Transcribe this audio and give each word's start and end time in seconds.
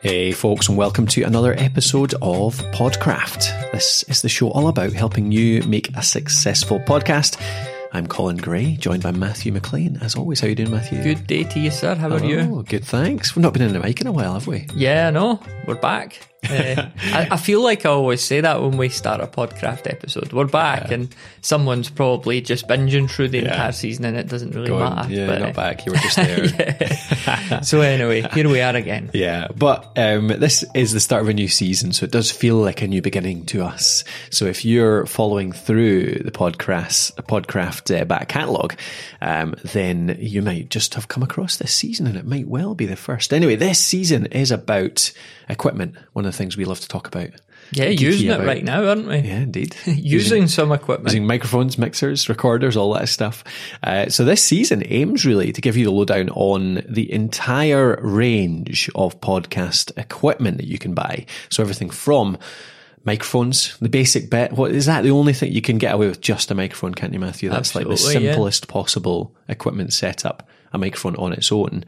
Hey, 0.00 0.30
folks, 0.30 0.68
and 0.68 0.78
welcome 0.78 1.08
to 1.08 1.24
another 1.24 1.54
episode 1.58 2.14
of 2.22 2.56
Podcraft. 2.72 3.72
This 3.72 4.04
is 4.04 4.22
the 4.22 4.28
show 4.28 4.48
all 4.50 4.68
about 4.68 4.92
helping 4.92 5.32
you 5.32 5.60
make 5.64 5.88
a 5.96 6.02
successful 6.04 6.78
podcast. 6.78 7.36
I'm 7.92 8.06
Colin 8.06 8.36
Gray, 8.36 8.76
joined 8.76 9.02
by 9.02 9.10
Matthew 9.10 9.50
McLean. 9.50 9.98
As 10.00 10.14
always, 10.14 10.38
how 10.38 10.46
you 10.46 10.54
doing, 10.54 10.70
Matthew? 10.70 11.02
Good 11.02 11.26
day 11.26 11.42
to 11.42 11.58
you, 11.58 11.72
sir. 11.72 11.96
How 11.96 12.10
are 12.12 12.24
you? 12.24 12.38
Oh, 12.38 12.62
good, 12.62 12.84
thanks. 12.84 13.34
We've 13.34 13.42
not 13.42 13.52
been 13.54 13.62
in 13.62 13.72
the 13.72 13.80
mic 13.80 14.00
in 14.00 14.06
a 14.06 14.12
while, 14.12 14.34
have 14.34 14.46
we? 14.46 14.68
Yeah, 14.72 15.10
no, 15.10 15.40
we're 15.66 15.74
back. 15.74 16.20
Uh, 16.48 16.88
I, 16.98 17.28
I, 17.32 17.36
feel 17.36 17.62
like 17.62 17.84
I 17.84 17.90
always 17.90 18.20
say 18.22 18.40
that 18.40 18.62
when 18.62 18.76
we 18.76 18.88
start 18.90 19.20
a 19.20 19.26
Podcraft 19.26 19.90
episode. 19.90 20.32
We're 20.32 20.46
back, 20.46 20.88
yeah. 20.88 20.94
and 20.94 21.16
someone's 21.40 21.90
probably 21.90 22.40
just 22.40 22.68
binging 22.68 23.10
through 23.10 23.28
the 23.30 23.38
yeah. 23.38 23.50
entire 23.50 23.72
season, 23.72 24.04
and 24.04 24.16
it 24.16 24.28
doesn't 24.28 24.54
really 24.54 24.68
Going, 24.68 24.82
matter. 24.82 25.12
Yeah, 25.12 25.26
but, 25.26 25.38
not 25.40 25.48
uh, 25.48 25.52
back. 25.52 25.84
You 25.84 25.92
were 25.92 25.98
just 25.98 26.16
there. 26.16 27.62
so 27.64 27.80
anyway, 27.80 28.22
here 28.32 28.48
we 28.48 28.60
are 28.60 28.74
again. 28.74 29.10
Yeah, 29.18 29.48
but 29.56 29.92
um, 29.96 30.28
this 30.28 30.64
is 30.74 30.92
the 30.92 31.00
start 31.00 31.22
of 31.22 31.28
a 31.28 31.34
new 31.34 31.48
season, 31.48 31.92
so 31.92 32.04
it 32.04 32.12
does 32.12 32.30
feel 32.30 32.56
like 32.56 32.82
a 32.82 32.86
new 32.86 33.02
beginning 33.02 33.46
to 33.46 33.64
us. 33.64 34.04
So 34.30 34.44
if 34.44 34.64
you're 34.64 35.06
following 35.06 35.50
through 35.50 36.20
the 36.20 36.30
Podcraft, 36.30 37.16
Podcraft 37.24 38.00
uh, 38.00 38.04
back 38.04 38.28
catalogue, 38.28 38.76
um, 39.20 39.56
then 39.64 40.16
you 40.20 40.40
might 40.40 40.70
just 40.70 40.94
have 40.94 41.08
come 41.08 41.24
across 41.24 41.56
this 41.56 41.74
season, 41.74 42.06
and 42.06 42.16
it 42.16 42.26
might 42.26 42.46
well 42.46 42.76
be 42.76 42.86
the 42.86 42.94
first. 42.94 43.34
Anyway, 43.34 43.56
this 43.56 43.82
season 43.82 44.26
is 44.26 44.52
about 44.52 45.10
equipment. 45.48 45.96
One 46.12 46.26
of 46.26 46.27
the 46.28 46.36
things 46.36 46.56
we 46.56 46.64
love 46.64 46.80
to 46.80 46.88
talk 46.88 47.06
about. 47.06 47.30
Yeah, 47.70 47.88
using 47.88 48.30
it 48.30 48.40
right 48.40 48.64
now, 48.64 48.86
aren't 48.86 49.06
we? 49.06 49.18
Yeah, 49.18 49.40
indeed. 49.40 49.76
using, 49.86 50.04
using, 50.04 50.48
some 50.48 50.72
equipment. 50.72 51.08
Using 51.08 51.26
microphones, 51.26 51.76
mixers, 51.76 52.28
recorders, 52.28 52.76
all 52.76 52.94
that 52.94 53.08
stuff. 53.08 53.44
Uh, 53.82 54.08
so 54.08 54.24
this 54.24 54.42
season 54.42 54.82
aims 54.86 55.26
really 55.26 55.52
to 55.52 55.60
give 55.60 55.76
you 55.76 55.84
the 55.84 55.90
lowdown 55.90 56.30
on 56.30 56.82
the 56.88 57.12
entire 57.12 57.98
range 58.02 58.90
of 58.94 59.20
podcast 59.20 59.96
equipment 59.98 60.56
that 60.58 60.66
you 60.66 60.78
can 60.78 60.94
buy. 60.94 61.26
So 61.50 61.62
everything 61.62 61.90
from 61.90 62.38
microphones, 63.04 63.76
the 63.78 63.88
basic 63.88 64.30
bit. 64.30 64.52
What 64.52 64.72
is 64.72 64.86
that? 64.86 65.02
The 65.02 65.10
only 65.10 65.32
thing 65.32 65.52
you 65.52 65.62
can 65.62 65.78
get 65.78 65.94
away 65.94 66.08
with 66.08 66.20
just 66.20 66.50
a 66.50 66.54
microphone, 66.54 66.94
can't 66.94 67.12
you, 67.12 67.20
Matthew? 67.20 67.50
That's 67.50 67.70
Absolutely, 67.70 67.96
like 67.96 67.98
the 67.98 68.12
simplest 68.12 68.66
yeah. 68.66 68.72
possible 68.72 69.34
equipment 69.48 69.92
setup, 69.92 70.48
a 70.72 70.78
microphone 70.78 71.16
on 71.16 71.32
its 71.32 71.52
own. 71.52 71.84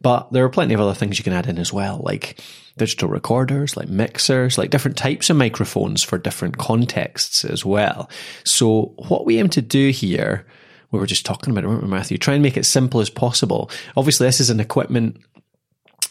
But 0.00 0.32
there 0.32 0.44
are 0.44 0.50
plenty 0.50 0.74
of 0.74 0.80
other 0.80 0.94
things 0.94 1.18
you 1.18 1.24
can 1.24 1.32
add 1.32 1.46
in 1.46 1.58
as 1.58 1.72
well, 1.72 2.00
like 2.04 2.40
digital 2.76 3.08
recorders, 3.08 3.76
like 3.76 3.88
mixers, 3.88 4.58
like 4.58 4.70
different 4.70 4.96
types 4.96 5.30
of 5.30 5.36
microphones 5.36 6.02
for 6.02 6.18
different 6.18 6.58
contexts 6.58 7.44
as 7.44 7.64
well. 7.64 8.08
So 8.44 8.94
what 9.08 9.26
we 9.26 9.38
aim 9.38 9.48
to 9.50 9.62
do 9.62 9.90
here, 9.90 10.46
we 10.90 10.98
were 10.98 11.06
just 11.06 11.26
talking 11.26 11.50
about 11.50 11.64
it, 11.64 11.68
weren't 11.68 11.82
we, 11.82 11.88
Matthew? 11.88 12.18
Try 12.18 12.34
and 12.34 12.42
make 12.42 12.56
it 12.56 12.66
simple 12.66 13.00
as 13.00 13.10
possible. 13.10 13.70
Obviously, 13.96 14.26
this 14.26 14.40
is 14.40 14.50
an 14.50 14.60
equipment 14.60 15.18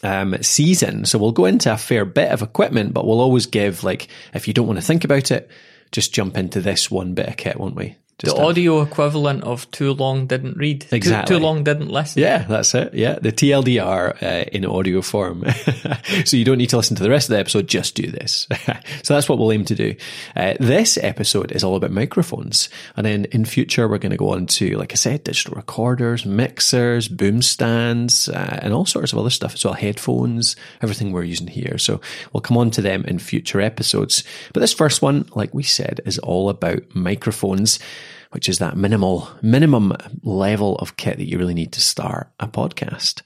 um, 0.02 0.36
season, 0.42 1.04
so 1.04 1.18
we'll 1.18 1.32
go 1.32 1.44
into 1.44 1.72
a 1.72 1.76
fair 1.76 2.04
bit 2.04 2.30
of 2.30 2.42
equipment, 2.42 2.92
but 2.92 3.06
we'll 3.06 3.20
always 3.20 3.46
give 3.46 3.84
like 3.84 4.08
if 4.34 4.48
you 4.48 4.54
don't 4.54 4.66
want 4.66 4.78
to 4.78 4.84
think 4.84 5.04
about 5.04 5.30
it, 5.30 5.50
just 5.92 6.14
jump 6.14 6.36
into 6.36 6.60
this 6.60 6.90
one 6.90 7.14
bit 7.14 7.28
of 7.28 7.36
kit, 7.36 7.58
won't 7.58 7.76
we? 7.76 7.96
The 8.18 8.36
audio 8.36 8.82
equivalent 8.82 9.42
of 9.42 9.68
too 9.70 9.92
long 9.92 10.26
didn't 10.26 10.56
read. 10.56 10.86
Exactly. 10.92 11.34
Too, 11.34 11.38
too 11.38 11.44
long 11.44 11.64
didn't 11.64 11.88
listen. 11.88 12.22
Yeah, 12.22 12.44
that's 12.44 12.74
it. 12.74 12.94
Yeah, 12.94 13.18
the 13.18 13.32
TLDR 13.32 14.22
uh, 14.22 14.44
in 14.52 14.64
audio 14.64 15.02
form. 15.02 15.44
so 16.24 16.36
you 16.36 16.44
don't 16.44 16.58
need 16.58 16.70
to 16.70 16.76
listen 16.76 16.96
to 16.96 17.02
the 17.02 17.10
rest 17.10 17.28
of 17.28 17.34
the 17.34 17.40
episode. 17.40 17.66
Just 17.66 17.94
do 17.94 18.10
this. 18.10 18.46
so 19.02 19.14
that's 19.14 19.28
what 19.28 19.38
we'll 19.38 19.52
aim 19.52 19.64
to 19.64 19.74
do. 19.74 19.96
Uh, 20.36 20.54
this 20.60 20.98
episode 20.98 21.52
is 21.52 21.64
all 21.64 21.74
about 21.74 21.90
microphones, 21.90 22.68
and 22.96 23.04
then 23.04 23.24
in 23.26 23.44
future 23.44 23.88
we're 23.88 23.98
going 23.98 24.10
to 24.10 24.16
go 24.16 24.30
on 24.30 24.46
to, 24.46 24.76
like 24.76 24.92
I 24.92 24.96
said, 24.96 25.24
digital 25.24 25.54
recorders, 25.56 26.24
mixers, 26.24 27.08
boom 27.08 27.42
stands, 27.42 28.28
uh, 28.28 28.60
and 28.62 28.72
all 28.72 28.86
sorts 28.86 29.12
of 29.12 29.18
other 29.18 29.30
stuff 29.30 29.54
as 29.54 29.64
well. 29.64 29.74
Headphones, 29.74 30.54
everything 30.80 31.12
we're 31.12 31.24
using 31.24 31.48
here. 31.48 31.76
So 31.78 32.00
we'll 32.32 32.40
come 32.40 32.56
on 32.56 32.70
to 32.72 32.82
them 32.82 33.04
in 33.04 33.18
future 33.18 33.60
episodes. 33.60 34.22
But 34.52 34.60
this 34.60 34.72
first 34.72 35.02
one, 35.02 35.28
like 35.34 35.52
we 35.52 35.64
said, 35.64 36.00
is 36.04 36.18
all 36.20 36.48
about 36.48 36.82
microphones 36.94 37.80
which 38.32 38.48
is 38.48 38.58
that 38.58 38.76
minimal, 38.76 39.28
minimum 39.40 39.94
level 40.22 40.76
of 40.76 40.96
kit 40.96 41.18
that 41.18 41.28
you 41.28 41.38
really 41.38 41.54
need 41.54 41.72
to 41.72 41.80
start 41.80 42.28
a 42.40 42.48
podcast. 42.48 43.22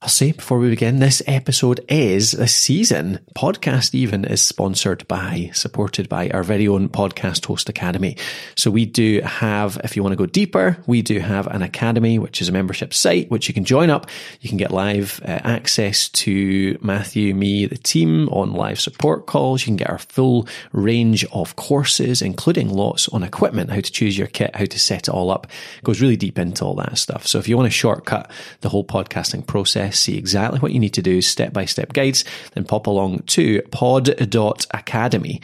I'll 0.00 0.08
say 0.08 0.30
before 0.30 0.60
we 0.60 0.70
begin, 0.70 1.00
this 1.00 1.22
episode 1.26 1.84
is 1.88 2.32
a 2.32 2.46
season 2.46 3.18
podcast 3.34 3.96
even 3.96 4.24
is 4.24 4.40
sponsored 4.40 5.06
by, 5.08 5.50
supported 5.52 6.08
by 6.08 6.30
our 6.30 6.44
very 6.44 6.68
own 6.68 6.88
podcast 6.88 7.44
host 7.46 7.68
academy. 7.68 8.16
So 8.54 8.70
we 8.70 8.86
do 8.86 9.20
have, 9.22 9.80
if 9.82 9.96
you 9.96 10.04
want 10.04 10.12
to 10.12 10.16
go 10.16 10.26
deeper, 10.26 10.78
we 10.86 11.02
do 11.02 11.18
have 11.18 11.48
an 11.48 11.62
academy, 11.62 12.16
which 12.16 12.40
is 12.40 12.48
a 12.48 12.52
membership 12.52 12.94
site, 12.94 13.28
which 13.28 13.48
you 13.48 13.54
can 13.54 13.64
join 13.64 13.90
up. 13.90 14.08
You 14.40 14.48
can 14.48 14.56
get 14.56 14.70
live 14.70 15.20
uh, 15.24 15.40
access 15.42 16.08
to 16.10 16.78
Matthew, 16.80 17.34
me, 17.34 17.66
the 17.66 17.76
team 17.76 18.28
on 18.28 18.52
live 18.52 18.78
support 18.78 19.26
calls. 19.26 19.62
You 19.62 19.66
can 19.66 19.76
get 19.78 19.90
our 19.90 19.98
full 19.98 20.46
range 20.70 21.24
of 21.32 21.56
courses, 21.56 22.22
including 22.22 22.68
lots 22.68 23.08
on 23.08 23.24
equipment, 23.24 23.70
how 23.70 23.80
to 23.80 23.92
choose 23.92 24.16
your 24.16 24.28
kit, 24.28 24.54
how 24.54 24.64
to 24.64 24.78
set 24.78 25.08
it 25.08 25.12
all 25.12 25.32
up. 25.32 25.48
It 25.78 25.82
goes 25.82 26.00
really 26.00 26.16
deep 26.16 26.38
into 26.38 26.64
all 26.64 26.76
that 26.76 26.98
stuff. 26.98 27.26
So 27.26 27.40
if 27.40 27.48
you 27.48 27.56
want 27.56 27.66
to 27.66 27.76
shortcut 27.76 28.30
the 28.60 28.68
whole 28.68 28.84
podcasting 28.84 29.44
process, 29.44 29.87
see 29.90 30.16
exactly 30.16 30.60
what 30.60 30.72
you 30.72 30.80
need 30.80 30.94
to 30.94 31.02
do, 31.02 31.20
step 31.22 31.52
by 31.52 31.64
step 31.64 31.92
guides, 31.92 32.24
then 32.52 32.64
pop 32.64 32.86
along 32.86 33.20
to 33.28 33.62
pod.academy, 33.70 35.40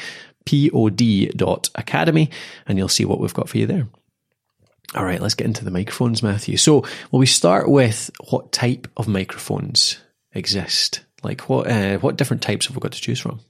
pod.academy, 0.47 2.31
and 2.66 2.78
you'll 2.78 2.88
see 2.88 3.04
what 3.04 3.21
we've 3.21 3.34
got 3.34 3.49
for 3.49 3.59
you 3.59 3.66
there. 3.66 3.88
All 4.94 5.04
right, 5.04 5.21
let's 5.21 5.34
get 5.34 5.47
into 5.47 5.65
the 5.65 5.71
microphones, 5.71 6.22
Matthew. 6.22 6.56
So, 6.56 6.84
will 7.10 7.19
we 7.19 7.27
start 7.27 7.69
with 7.69 8.10
what 8.28 8.53
type 8.53 8.87
of 8.97 9.09
microphones 9.09 9.99
exist? 10.33 11.04
Like, 11.22 11.49
what 11.49 11.69
uh, 11.69 11.99
what 11.99 12.16
different 12.16 12.43
types 12.43 12.66
have 12.66 12.77
we 12.77 12.81
got 12.81 12.93
to 12.93 13.00
choose 13.00 13.19
from? 13.19 13.41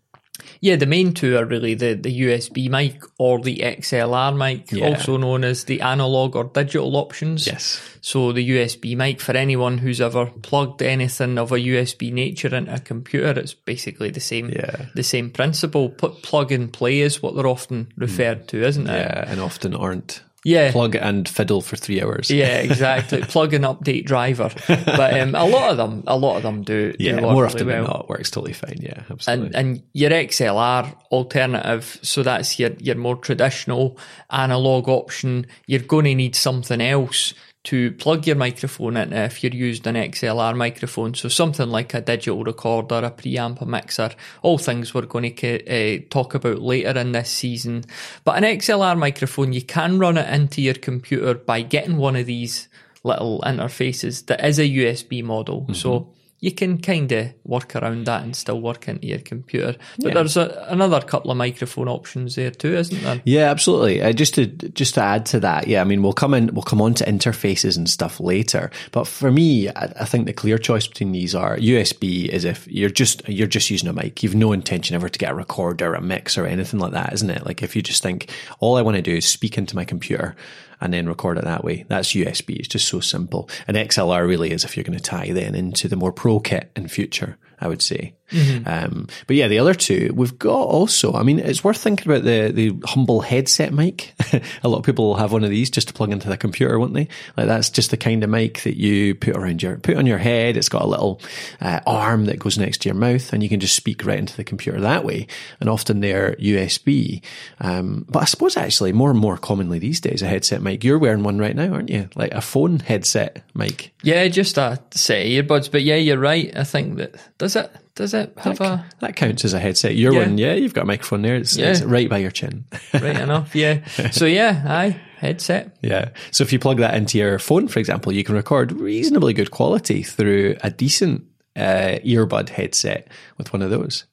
Yeah, 0.61 0.77
the 0.77 0.87
main 0.87 1.13
two 1.13 1.37
are 1.37 1.45
really 1.45 1.75
the, 1.75 1.95
the 1.95 2.23
USB 2.23 2.69
mic 2.69 3.03
or 3.19 3.41
the 3.41 3.59
XLR 3.59 4.37
mic, 4.37 4.73
yeah. 4.73 4.89
also 4.89 5.17
known 5.17 5.45
as 5.45 5.65
the 5.65 5.81
analog 5.81 6.35
or 6.35 6.45
digital 6.45 6.97
options. 6.97 7.47
Yes. 7.47 7.81
So 8.01 8.33
the 8.33 8.49
USB 8.51 8.97
mic 8.97 9.21
for 9.21 9.37
anyone 9.37 9.79
who's 9.79 10.01
ever 10.01 10.27
plugged 10.27 10.83
anything 10.83 11.39
of 11.39 11.53
a 11.53 11.57
USB 11.57 12.13
nature 12.13 12.55
into 12.55 12.75
a 12.75 12.81
computer, 12.81 13.39
it's 13.39 13.55
basically 13.55 14.11
the 14.11 14.21
same 14.21 14.51
yeah. 14.51 14.87
the 14.95 15.03
same 15.03 15.31
principle. 15.31 15.89
Put 15.89 16.23
plug 16.23 16.51
and 16.51 16.73
play 16.73 17.01
is 17.01 17.23
what 17.23 17.37
they're 17.37 17.47
often 17.47 17.93
referred 17.97 18.45
mm. 18.45 18.47
to, 18.49 18.65
isn't 18.65 18.89
it? 18.89 18.93
Yeah, 18.93 19.25
and 19.31 19.41
often 19.41 19.75
aren't 19.75 20.23
yeah. 20.45 20.73
plug 20.73 20.95
and 20.95 21.29
fiddle 21.29 21.61
for 21.61 21.77
three 21.77 22.03
hours. 22.03 22.31
Yeah, 22.31 22.59
exactly. 22.59 23.23
plug 23.23 23.55
and 23.55 23.65
update 23.65 24.05
driver. 24.05 24.51
But 24.67 25.21
um, 25.21 25.35
a 25.35 25.47
lot 25.47 25.71
of 25.71 25.77
them, 25.77 26.05
a 26.07 26.17
lot 26.17 26.37
of 26.37 26.43
them 26.43 26.63
do. 26.63 26.95
Yeah, 26.99 27.17
do 27.17 27.23
more 27.23 27.47
often 27.47 27.67
well. 27.67 27.77
than 27.77 27.85
not, 27.85 28.09
works 28.09 28.31
totally 28.31 28.53
fine. 28.53 28.79
Yeah, 28.81 29.03
absolutely. 29.11 29.47
And 29.47 29.55
and 29.55 29.83
your 29.93 30.11
XLR 30.11 30.95
alternative, 31.11 31.99
so 32.03 32.23
that's 32.23 32.59
your 32.59 32.71
your 32.79 32.97
more 32.97 33.17
traditional 33.17 33.99
analog 34.31 34.89
option. 34.89 35.47
You're 35.67 35.81
going 35.81 36.05
to 36.05 36.15
need 36.15 36.37
something 36.37 36.81
else 36.81 37.35
to 37.65 37.93
plug 37.93 38.27
your 38.27 38.37
microphone 38.37 38.97
in 38.97 39.13
if 39.15 39.43
you're 39.43 39.53
used 39.53 39.87
an 39.87 39.95
XLR 39.95 40.55
microphone. 40.55 41.15
So 41.15 41.29
something 41.29 41.71
like 41.71 41.95
a 41.95 42.03
digital 42.03 42.45
recorder, 42.45 42.97
a 42.97 43.11
preamp, 43.11 43.63
a 43.63 43.67
mixer, 43.67 44.11
all 44.43 44.59
things 44.59 44.93
we're 44.93 45.03
going 45.03 45.35
to 45.35 45.67
uh, 45.67 46.03
talk 46.11 46.35
about 46.35 46.61
later 46.61 46.99
in 46.99 47.13
this 47.13 47.31
season. 47.31 47.85
But 48.25 48.37
an 48.37 48.45
XLR 48.45 48.99
microphone, 48.99 49.55
you 49.55 49.63
can 49.63 49.99
run 49.99 50.19
it 50.19 50.29
into 50.29 50.61
your 50.61 50.75
computer 50.75 51.35
by 51.35 51.63
getting 51.63 51.97
one 51.97 52.17
of 52.17 52.27
these 52.27 52.69
little 53.03 53.41
interfaces 53.41 54.27
that 54.27 54.45
is 54.45 54.59
a 54.59 54.69
USB 54.69 55.25
model. 55.25 55.63
Mm-hmm. 55.63 55.73
So 55.73 56.13
you 56.45 56.53
can 56.53 56.77
kind 56.77 57.11
of 57.11 57.33
work 57.45 57.75
around 57.75 58.05
that 58.05 58.23
and 58.23 58.37
still 58.37 58.61
work 58.61 58.87
into 58.87 59.07
your 59.07 59.19
computer. 59.19 59.77
But 59.97 60.09
yeah. 60.09 60.15
there's 60.15 60.37
a, 60.37 60.67
another 60.69 61.01
couple 61.01 61.31
of 61.31 61.39
microphone 61.39 61.89
options 61.89 62.35
there 62.35 62.51
too, 62.51 62.77
isn't 62.77 63.03
there? 63.03 63.23
Yeah, 63.25 63.51
absolutely. 63.51 64.03
Uh, 64.03 64.13
just 64.13 64.35
to 64.35 64.47
just 64.47 64.93
to 64.97 65.01
add 65.01 65.25
to 65.27 65.41
that, 65.41 65.69
yeah, 65.69 65.81
I 65.81 65.85
mean 65.85 66.03
we'll 66.03 66.13
come 66.13 66.35
in, 66.35 66.53
we'll 66.53 66.63
come 66.63 66.83
on 66.83 66.93
to 66.95 67.05
interfaces 67.07 67.79
and 67.79 67.89
stuff 67.89 68.21
later. 68.21 68.71
But 68.93 69.07
for 69.07 69.33
me, 69.33 69.71
I, 69.71 69.85
I 70.01 70.05
think 70.05 70.27
the 70.27 70.35
clear 70.35 70.59
choice 70.59 70.87
between 70.87 71.13
these 71.13 71.35
are 71.35 71.57
USB 71.57 72.29
is 72.29 72.45
if 72.45 72.69
you're 72.69 72.91
just 72.91 73.27
you're 73.27 73.47
just 73.47 73.71
using 73.71 73.89
a 73.89 73.95
mic, 73.95 74.23
you've 74.23 74.35
no 74.35 74.53
intention 74.53 74.95
ever 74.95 75.09
to 75.09 75.19
get 75.19 75.33
a 75.33 75.35
recorder, 75.35 75.95
a 75.95 76.03
mix, 76.03 76.37
or 76.37 76.45
anything 76.45 76.79
like 76.79 76.93
that, 76.93 77.15
isn't 77.15 77.31
it? 77.31 77.47
Like 77.47 77.63
if 77.63 77.75
you 77.75 77.81
just 77.81 78.03
think 78.03 78.29
all 78.61 78.77
I 78.77 78.83
want 78.83 78.97
to 78.97 79.03
do 79.03 79.17
is 79.17 79.25
speak 79.25 79.57
into 79.57 79.77
my 79.77 79.87
computer 79.87 80.37
and 80.81 80.93
then 80.93 81.09
record 81.09 81.39
it 81.39 81.45
that 81.45 81.65
way. 81.65 81.85
That's 81.89 82.13
USB. 82.13 82.57
It's 82.57 82.69
just 82.69 82.89
so 82.89 83.01
simple. 83.01 83.49
And 83.67 83.77
XLR 83.77 84.27
really 84.27 84.51
is 84.51 84.65
if 84.65 84.77
you're 84.77 84.85
going 84.85 84.99
to 84.99 85.05
tie 85.05 85.33
then 85.33 85.55
into 85.55 85.89
the 85.89 85.97
more 85.97 86.13
pro 86.13 86.41
kit 86.41 86.71
in 86.77 86.89
future, 86.89 87.37
I 87.61 87.69
would 87.69 87.83
say. 87.83 88.15
Mm-hmm. 88.35 88.69
Um, 88.69 89.07
but 89.27 89.37
yeah, 89.37 89.47
the 89.47 89.61
other 89.61 89.75
two 89.75 90.13
we've 90.15 90.39
got 90.39 90.67
also. 90.67 91.15
I 91.15 91.23
mean, 91.23 91.39
it's 91.39 91.63
worth 91.63 91.79
thinking 91.79 92.11
about 92.11 92.25
the 92.25 92.51
the 92.53 92.77
humble 92.85 93.21
headset 93.21 93.73
mic. 93.73 94.13
a 94.63 94.69
lot 94.69 94.79
of 94.79 94.85
people 94.85 95.07
will 95.07 95.17
have 95.17 95.33
one 95.33 95.45
of 95.45 95.51
these 95.51 95.71
just 95.71 95.89
to 95.89 95.95
plug 95.95 96.11
into 96.11 96.29
the 96.29 96.37
computer, 96.37 96.79
won't 96.79 96.95
they? 96.95 97.09
Like 97.37 97.47
that's 97.47 97.71
just 97.71 97.91
the 97.91 97.97
kind 97.97 98.25
of 98.25 98.31
mic 98.31 98.63
that 98.63 98.77
you 98.77 99.15
put 99.15 99.37
around 99.37 99.63
your 99.63 99.77
put 99.77 99.97
on 99.97 100.07
your 100.07 100.19
head. 100.19 100.57
It's 100.57 100.69
got 100.69 100.83
a 100.83 100.89
little 100.89 101.21
uh, 101.61 101.81
arm 101.87 102.25
that 102.27 102.41
goes 102.41 102.59
next 102.59 102.83
to 102.83 102.89
your 102.89 102.97
mouth, 102.97 103.33
and 103.33 103.43
you 103.43 103.49
can 103.49 103.61
just 103.61 103.77
speak 103.77 104.05
right 104.05 104.19
into 104.19 104.37
the 104.37 104.45
computer 104.45 104.81
that 104.81 105.05
way. 105.05 105.29
And 105.61 105.69
often 105.69 106.01
they're 106.01 106.35
USB. 106.37 107.23
Um, 107.61 108.05
but 108.09 108.23
I 108.23 108.27
suppose 108.27 108.57
actually 108.57 108.93
more 108.93 109.11
and 109.11 109.19
more 109.19 109.37
commonly 109.37 109.79
these 109.79 110.01
days, 110.01 110.23
a 110.23 110.27
headset 110.27 110.61
mic. 110.61 110.83
You're 110.83 110.99
wearing 110.99 111.23
one 111.23 111.39
right 111.39 111.55
now, 111.55 111.73
aren't 111.73 111.91
you? 111.91 112.09
Like 112.17 112.33
a 112.33 112.41
phone 112.41 112.81
headset 112.81 113.45
mic. 113.55 113.93
Yeah, 114.03 114.27
just 114.27 114.59
a 114.59 114.81
set 114.91 115.23
of 115.23 115.29
earbuds. 115.29 115.71
But 115.71 115.83
yeah, 115.83 115.97
you're 115.97 116.19
right. 116.19 116.55
I 116.57 116.65
think 116.65 116.97
that 116.97 117.15
does 117.39 117.57
it 117.57 117.71
Does 117.97 118.13
it 118.13 118.33
have 118.39 118.61
a 118.61 118.85
That 119.01 119.15
counts 119.15 119.45
as 119.45 119.55
a 119.55 119.61
headset. 119.61 119.95
Your 119.95 120.13
Yeah. 120.13 120.19
one, 120.21 120.39
yeah, 120.39 120.55
you've 120.55 120.75
got 120.75 120.83
a 120.83 120.87
microphone 120.87 121.23
there. 121.23 121.37
It's, 121.37 121.57
it's 121.57 121.83
right 121.83 122.09
by 122.11 122.19
your 122.19 122.33
chin. 122.33 122.65
right 122.95 123.19
enough? 123.19 123.55
Yeah. 123.55 123.81
So 124.13 124.27
yeah, 124.27 124.63
aye, 124.67 125.01
headset. 125.19 125.77
Yeah. 125.81 126.11
So 126.33 126.43
if 126.43 126.53
you 126.53 126.59
plug 126.59 126.79
that 126.79 126.95
into 126.95 127.19
your 127.19 127.39
phone, 127.39 127.69
for 127.69 127.79
example, 127.79 128.13
you 128.13 128.25
can 128.25 128.35
record 128.35 128.73
reasonably 128.73 129.33
good 129.33 129.51
quality 129.53 130.03
through 130.03 130.57
a 130.63 130.71
decent 130.71 131.25
uh, 131.57 131.99
earbud 132.05 132.49
headset 132.49 133.07
with 133.39 133.53
one 133.53 133.63
of 133.63 133.71
those. 133.71 134.07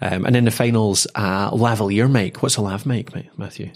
Um, 0.00 0.24
and 0.24 0.34
in 0.34 0.46
the 0.46 0.50
finals, 0.50 1.06
uh, 1.14 1.50
lavalier 1.50 2.10
mic. 2.10 2.42
What's 2.42 2.56
a 2.56 2.62
lav 2.62 2.86
mic, 2.86 3.10
Matthew? 3.38 3.70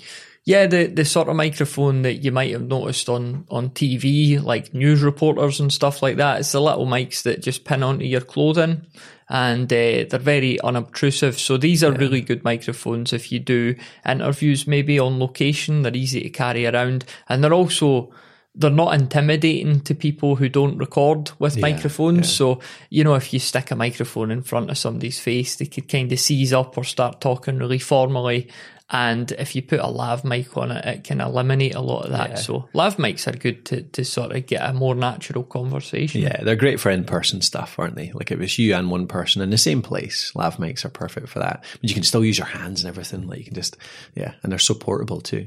Yeah, 0.50 0.66
the 0.66 0.86
the 0.86 1.04
sort 1.04 1.28
of 1.28 1.36
microphone 1.36 2.02
that 2.02 2.24
you 2.24 2.32
might 2.32 2.50
have 2.50 2.66
noticed 2.66 3.08
on 3.08 3.46
on 3.50 3.70
TV, 3.70 4.42
like 4.42 4.74
news 4.74 5.00
reporters 5.00 5.60
and 5.60 5.72
stuff 5.72 6.02
like 6.02 6.16
that. 6.16 6.40
It's 6.40 6.50
the 6.50 6.60
little 6.60 6.86
mics 6.86 7.22
that 7.22 7.40
just 7.40 7.64
pin 7.64 7.84
onto 7.84 8.04
your 8.04 8.20
clothing, 8.20 8.84
and 9.28 9.72
uh, 9.72 10.10
they're 10.10 10.18
very 10.18 10.60
unobtrusive. 10.60 11.38
So 11.38 11.56
these 11.56 11.84
are 11.84 11.92
really 11.92 12.20
good 12.20 12.42
microphones 12.42 13.12
if 13.12 13.30
you 13.30 13.38
do 13.38 13.76
interviews, 14.04 14.66
maybe 14.66 14.98
on 14.98 15.20
location. 15.20 15.82
They're 15.82 15.94
easy 15.94 16.22
to 16.22 16.30
carry 16.30 16.66
around, 16.66 17.04
and 17.28 17.44
they're 17.44 17.54
also 17.54 18.12
they're 18.56 18.70
not 18.70 18.94
intimidating 18.94 19.80
to 19.82 19.94
people 19.94 20.34
who 20.34 20.48
don't 20.48 20.78
record 20.78 21.30
with 21.38 21.60
microphones. 21.60 22.28
So, 22.32 22.58
you 22.88 23.04
know, 23.04 23.14
if 23.14 23.32
you 23.32 23.38
stick 23.38 23.70
a 23.70 23.76
microphone 23.76 24.32
in 24.32 24.42
front 24.42 24.70
of 24.70 24.78
somebody's 24.78 25.20
face, 25.20 25.54
they 25.54 25.66
could 25.66 25.88
kind 25.88 26.10
of 26.10 26.18
seize 26.18 26.52
up 26.52 26.76
or 26.76 26.82
start 26.82 27.20
talking 27.20 27.58
really 27.58 27.78
formally. 27.78 28.48
And 28.92 29.30
if 29.32 29.54
you 29.54 29.62
put 29.62 29.78
a 29.78 29.86
lav 29.86 30.24
mic 30.24 30.56
on 30.56 30.72
it, 30.72 30.84
it 30.84 31.04
can 31.04 31.20
eliminate 31.20 31.76
a 31.76 31.80
lot 31.80 32.06
of 32.06 32.10
that. 32.10 32.40
So 32.40 32.68
lav 32.72 32.96
mics 32.96 33.32
are 33.32 33.36
good 33.36 33.64
to, 33.66 33.82
to 33.82 34.04
sort 34.04 34.32
of 34.32 34.46
get 34.46 34.68
a 34.68 34.72
more 34.72 34.96
natural 34.96 35.44
conversation. 35.44 36.22
Yeah, 36.22 36.42
they're 36.42 36.56
great 36.56 36.80
for 36.80 36.90
in-person 36.90 37.42
stuff, 37.42 37.78
aren't 37.78 37.94
they? 37.94 38.10
Like 38.12 38.32
it 38.32 38.38
was 38.38 38.58
you 38.58 38.74
and 38.74 38.90
one 38.90 39.06
person 39.06 39.42
in 39.42 39.50
the 39.50 39.58
same 39.58 39.80
place, 39.80 40.32
lav 40.34 40.56
mics 40.56 40.84
are 40.84 40.90
perfect 40.90 41.28
for 41.28 41.38
that. 41.38 41.64
But 41.80 41.88
you 41.88 41.94
can 41.94 42.02
still 42.02 42.24
use 42.24 42.38
your 42.38 42.48
hands 42.48 42.82
and 42.82 42.88
everything. 42.88 43.28
Like 43.28 43.38
you 43.38 43.44
can 43.44 43.54
just, 43.54 43.76
yeah, 44.16 44.34
and 44.42 44.50
they're 44.50 44.58
so 44.58 44.74
portable 44.74 45.20
too. 45.20 45.46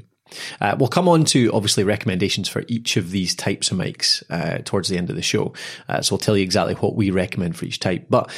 Uh, 0.60 0.76
we'll 0.78 0.88
come 0.88 1.08
on 1.08 1.24
to 1.24 1.50
obviously 1.52 1.84
recommendations 1.84 2.48
for 2.48 2.64
each 2.68 2.96
of 2.96 3.10
these 3.10 3.34
types 3.34 3.70
of 3.70 3.78
mics 3.78 4.22
uh, 4.30 4.58
towards 4.64 4.88
the 4.88 4.96
end 4.96 5.10
of 5.10 5.16
the 5.16 5.22
show. 5.22 5.52
Uh, 5.88 6.00
so 6.00 6.14
I'll 6.14 6.18
tell 6.18 6.36
you 6.36 6.42
exactly 6.42 6.74
what 6.74 6.94
we 6.94 7.10
recommend 7.10 7.56
for 7.56 7.64
each 7.64 7.80
type. 7.80 8.06
But 8.08 8.30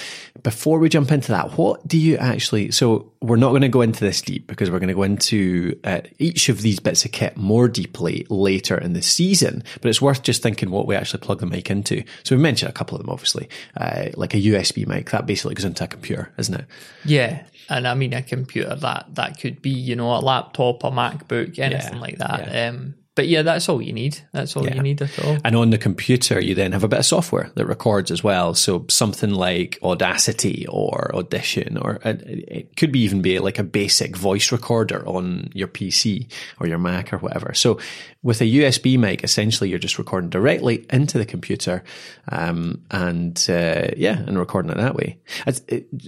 before 0.43 0.79
we 0.79 0.89
jump 0.89 1.11
into 1.11 1.33
that, 1.33 1.57
what 1.57 1.87
do 1.87 1.99
you 1.99 2.17
actually? 2.17 2.71
So 2.71 3.13
we're 3.21 3.37
not 3.37 3.51
going 3.51 3.63
to 3.63 3.69
go 3.69 3.81
into 3.81 4.05
this 4.05 4.21
deep 4.21 4.47
because 4.47 4.71
we're 4.71 4.79
going 4.79 4.89
to 4.89 4.95
go 4.95 5.03
into 5.03 5.79
uh, 5.85 6.01
each 6.19 6.49
of 6.49 6.63
these 6.63 6.81
bits 6.81 7.05
of 7.05 7.13
kit 7.13 7.37
more 7.37 7.69
deeply 7.69 8.27
later 8.29 8.79
in 8.79 8.93
the 8.93 9.03
season. 9.03 9.63
But 9.81 9.89
it's 9.89 10.03
worth 10.03 10.23
just 10.23 10.43
thinking 10.43 10.71
what 10.71 10.87
we 10.87 10.95
actually 10.95 11.21
plug 11.21 11.41
the 11.41 11.47
mic 11.47 11.71
into. 11.71 12.05
So 12.25 12.37
we 12.37 12.43
mentioned 12.43 12.71
a 12.71 12.75
couple 12.75 12.97
of 12.97 13.03
them, 13.03 13.11
obviously, 13.11 13.49
uh, 13.77 14.09
like 14.15 14.35
a 14.35 14.39
USB 14.39 14.87
mic 14.87 15.11
that 15.11 15.27
basically 15.27 15.55
goes 15.55 15.65
into 15.65 15.85
a 15.85 15.89
computer, 15.89 16.33
isn't 16.39 16.55
it? 16.55 16.67
Yeah. 17.05 17.43
And 17.69 17.87
I 17.89 17.95
mean, 17.95 18.13
a 18.13 18.23
computer 18.23 18.75
that, 18.77 19.15
that 19.15 19.39
could 19.41 19.61
be, 19.63 19.71
you 19.71 19.97
know, 19.97 20.15
a 20.17 20.21
laptop, 20.21 20.85
a 20.85 20.91
MacBook, 20.91 21.59
anything 21.59 21.99
Yeah, 21.99 22.01
like 22.01 22.19
that. 22.19 22.49
yeah. 22.49 22.69
Um, 22.69 22.95
but 23.17 23.27
yeah, 23.27 23.43
that's 23.43 23.69
all 23.69 23.83
you 23.83 23.93
need. 23.93 24.19
That's 24.33 24.55
all 24.57 24.65
Yeah. 24.65 24.77
you 24.77 24.83
need 24.83 25.03
at 25.03 25.19
all. 25.25 25.39
And 25.45 25.57
on 25.57 25.71
the 25.71 25.79
computer, 25.79 26.41
you 26.41 26.55
then 26.55 26.71
have 26.73 26.85
a 26.85 26.89
bit 26.89 27.01
of 27.01 27.07
software 27.07 27.51
that 27.57 27.67
records 27.67 28.11
as 28.13 28.23
well. 28.23 28.55
So 28.55 28.87
something 28.89 29.31
like 29.31 29.79
Audacity 29.83 30.65
or 30.69 31.11
Audition, 31.15 31.77
or 31.79 31.99
it, 32.05 32.23
it 32.49 32.77
could 32.77 32.93
be 32.93 33.01
even 33.01 33.23
be 33.23 33.39
like 33.41 33.59
a 33.59 33.65
basic 33.65 34.17
voice 34.17 34.53
recorder 34.53 35.03
on 35.09 35.51
your 35.55 35.67
PC 35.69 36.31
or 36.61 36.69
your 36.69 36.79
Mac 36.79 37.13
or 37.13 37.19
whatever. 37.19 37.53
So 37.55 37.79
with 38.23 38.41
a 38.41 38.45
USB 38.45 38.97
mic, 38.99 39.25
essentially 39.25 39.71
you're 39.71 39.79
just 39.79 39.99
recording 39.99 40.31
directly 40.31 40.85
into 40.91 41.17
the 41.19 41.25
computer, 41.25 41.83
um, 42.31 42.83
and 42.91 43.37
uh, 43.49 43.89
yeah, 43.97 44.19
and 44.19 44.39
recording 44.39 44.71
it 44.71 44.77
that 44.77 44.95
way. 44.95 45.19
It's- 45.47 45.63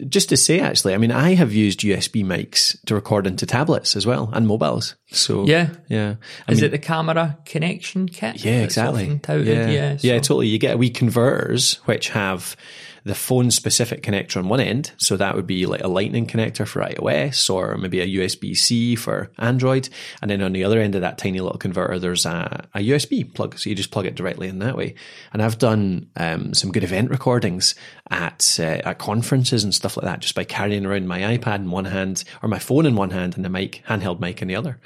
just 0.09 0.29
to 0.31 0.37
say, 0.37 0.61
actually, 0.61 0.95
I 0.95 0.99
mean, 0.99 1.13
I 1.13 1.35
have 1.35 1.53
used 1.53 1.81
USB 1.81 2.25
mics 2.25 2.77
to 2.87 2.95
record 2.95 3.27
into 3.27 3.47
tablets 3.47 3.97
as 3.97 4.05
well 4.07 4.31
and 4.33 4.47
mobiles. 4.47 4.95
So 5.11 5.47
Yeah. 5.47 5.71
yeah. 5.89 6.17
I 6.47 6.53
Is 6.53 6.59
mean- 6.59 6.67
it 6.67 6.71
the 6.71 6.79
camera 6.79 7.39
connection 7.47 8.09
kit? 8.09 8.45
yeah, 8.45 8.61
exactly. 8.63 9.19
touted? 9.23 9.47
yeah, 9.47 9.71
Yeah. 9.71 9.97
yeah, 10.01 10.15
totally. 10.19 10.49
You 10.49 10.59
get 10.59 10.75
a 10.75 10.77
wee 10.77 10.91
converters 10.91 11.75
which 11.87 12.11
have 12.11 12.57
the 13.09 13.15
phone 13.15 13.51
specific 13.51 14.03
connector 14.03 14.37
on 14.37 14.49
one 14.49 14.61
end. 14.61 14.93
So 14.99 15.17
that 15.17 15.35
would 15.35 15.47
be 15.47 15.65
like 15.65 15.83
a 15.83 15.89
lightning 15.89 16.27
connector 16.27 16.67
for 16.67 16.83
iOS 16.83 17.53
or 17.53 17.77
maybe 17.79 18.01
a 18.01 18.07
USB 18.07 18.55
C 18.55 18.95
for 18.97 19.31
Android. 19.39 19.89
And 20.21 20.31
then 20.31 20.43
on 20.43 20.53
the 20.53 20.63
other 20.63 20.79
end 20.79 20.95
of 20.95 21.01
that 21.01 21.17
tiny 21.17 21.41
little 21.41 21.59
converter, 21.59 21.99
there's 21.99 22.27
a, 22.27 22.69
a 22.75 22.81
USB 22.81 23.33
plug. 23.35 23.59
So 23.59 23.71
you 23.71 23.75
just 23.77 23.91
plug 23.91 24.05
it 24.05 24.15
directly 24.15 24.47
in 24.47 24.59
that 24.59 24.77
way. 24.77 24.95
And 25.33 25.43
I've 25.43 25.57
done 25.57 26.11
um, 26.17 26.53
some 26.53 26.71
good 26.71 26.85
event 26.85 27.11
recordings 27.11 27.75
at, 28.11 28.59
uh, 28.61 28.83
at 28.85 28.99
conferences 28.99 29.65
and 29.65 29.75
stuff 29.75 29.97
like 29.97 30.05
that 30.05 30.21
just 30.21 30.35
by 30.35 30.45
carrying 30.45 30.85
around 30.85 31.09
my 31.09 31.21
iPad 31.21 31.57
in 31.57 31.71
one 31.71 31.87
hand 31.87 32.25
or 32.43 32.49
my 32.49 32.59
phone 32.59 32.85
in 32.85 32.95
one 32.95 33.11
hand 33.11 33.37
and 33.37 33.45
the 33.45 33.49
mic, 33.49 33.83
handheld 33.89 34.21
mic 34.21 34.43
in 34.43 34.49
the 34.49 34.57
other. 34.57 34.79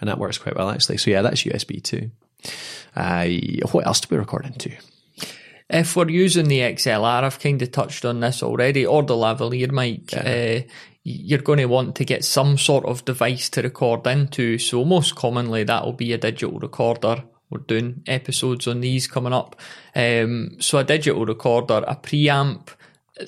And 0.00 0.08
that 0.10 0.18
works 0.18 0.36
quite 0.36 0.56
well 0.56 0.68
actually. 0.68 0.98
So 0.98 1.12
yeah, 1.12 1.22
that's 1.22 1.44
USB 1.44 1.80
too. 1.80 2.10
Uh, 2.96 3.28
what 3.70 3.86
else 3.86 4.00
do 4.00 4.08
we 4.10 4.18
record 4.18 4.46
into? 4.46 4.72
If 5.70 5.96
we're 5.96 6.08
using 6.08 6.48
the 6.48 6.60
XLR, 6.60 7.24
I've 7.24 7.38
kind 7.38 7.60
of 7.60 7.72
touched 7.72 8.04
on 8.04 8.20
this 8.20 8.42
already, 8.42 8.86
or 8.86 9.02
the 9.02 9.14
lavalier 9.14 9.70
mic, 9.70 10.14
uh, 10.16 10.66
you're 11.04 11.40
going 11.40 11.58
to 11.58 11.66
want 11.66 11.94
to 11.96 12.04
get 12.04 12.24
some 12.24 12.56
sort 12.56 12.86
of 12.86 13.04
device 13.04 13.50
to 13.50 13.62
record 13.62 14.06
into. 14.06 14.58
So 14.58 14.84
most 14.84 15.14
commonly 15.14 15.64
that'll 15.64 15.92
be 15.92 16.12
a 16.12 16.18
digital 16.18 16.58
recorder. 16.58 17.24
We're 17.50 17.60
doing 17.60 18.02
episodes 18.06 18.66
on 18.66 18.80
these 18.80 19.06
coming 19.06 19.32
up. 19.32 19.56
Um, 19.94 20.56
so 20.58 20.78
a 20.78 20.84
digital 20.84 21.24
recorder, 21.24 21.84
a 21.86 21.96
preamp, 21.96 22.68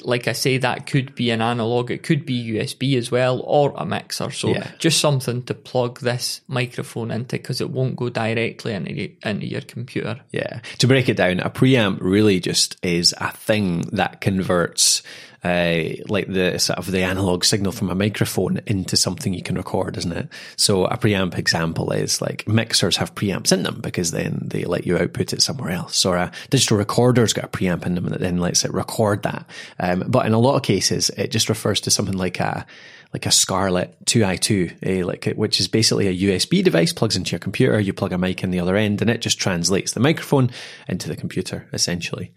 like 0.02 0.28
I 0.28 0.32
say, 0.32 0.58
that 0.58 0.86
could 0.86 1.14
be 1.14 1.30
an 1.30 1.40
analog. 1.42 1.90
It 1.90 2.02
could 2.02 2.24
be 2.24 2.52
USB 2.52 2.96
as 2.96 3.10
well, 3.10 3.40
or 3.44 3.72
a 3.76 3.84
mixer. 3.84 4.30
So 4.30 4.50
Yeah. 4.50 4.70
just 4.78 5.00
something 5.00 5.42
to 5.44 5.54
plug 5.54 6.00
this 6.00 6.40
microphone 6.48 7.10
into 7.10 7.36
because 7.36 7.60
it 7.60 7.70
won't 7.70 7.96
go 7.96 8.08
directly 8.08 8.72
into 8.72 8.92
your, 8.94 9.08
into 9.24 9.46
your 9.46 9.62
computer. 9.62 10.20
Yeah. 10.32 10.60
To 10.78 10.86
break 10.86 11.08
it 11.08 11.16
down, 11.16 11.40
a 11.40 11.50
preamp 11.50 11.98
really 12.00 12.40
just 12.40 12.76
is 12.84 13.14
a 13.18 13.32
thing 13.32 13.82
that 13.92 14.20
converts 14.20 15.02
uh, 15.42 15.82
like 16.08 16.26
the 16.26 16.58
sort 16.58 16.78
of 16.78 16.90
the 16.90 17.02
analog 17.02 17.44
signal 17.44 17.72
from 17.72 17.90
a 17.90 17.94
microphone 17.94 18.60
into 18.66 18.96
something 18.96 19.32
you 19.32 19.42
can 19.42 19.56
record, 19.56 19.96
isn't 19.96 20.12
it? 20.12 20.28
So 20.56 20.84
a 20.84 20.98
preamp 20.98 21.38
example 21.38 21.92
is 21.92 22.20
like 22.20 22.46
mixers 22.46 22.96
have 22.98 23.14
preamps 23.14 23.52
in 23.52 23.62
them 23.62 23.80
because 23.80 24.10
then 24.10 24.40
they 24.42 24.64
let 24.64 24.86
you 24.86 24.98
output 24.98 25.32
it 25.32 25.42
somewhere 25.42 25.70
else. 25.70 26.04
Or 26.04 26.16
a 26.16 26.32
digital 26.50 26.76
recorder's 26.76 27.32
got 27.32 27.46
a 27.46 27.48
preamp 27.48 27.86
in 27.86 27.94
them 27.94 28.06
that 28.06 28.20
then 28.20 28.38
lets 28.38 28.64
it 28.64 28.74
record 28.74 29.22
that. 29.22 29.46
Um, 29.78 30.04
but 30.06 30.26
in 30.26 30.32
a 30.32 30.38
lot 30.38 30.56
of 30.56 30.62
cases, 30.62 31.10
it 31.10 31.30
just 31.30 31.48
refers 31.48 31.80
to 31.82 31.90
something 31.90 32.16
like 32.16 32.40
a 32.40 32.66
like 33.12 33.26
a 33.26 33.32
Scarlett 33.32 33.96
2i2, 34.04 34.76
eh, 34.82 35.04
like 35.04 35.24
which 35.34 35.58
is 35.58 35.66
basically 35.66 36.06
a 36.06 36.30
USB 36.30 36.62
device 36.62 36.92
plugs 36.92 37.16
into 37.16 37.32
your 37.32 37.40
computer. 37.40 37.80
You 37.80 37.92
plug 37.92 38.12
a 38.12 38.18
mic 38.18 38.44
in 38.44 38.50
the 38.50 38.60
other 38.60 38.76
end, 38.76 39.00
and 39.00 39.10
it 39.10 39.20
just 39.20 39.38
translates 39.40 39.92
the 39.92 40.00
microphone 40.00 40.50
into 40.88 41.08
the 41.08 41.16
computer, 41.16 41.66
essentially. 41.72 42.32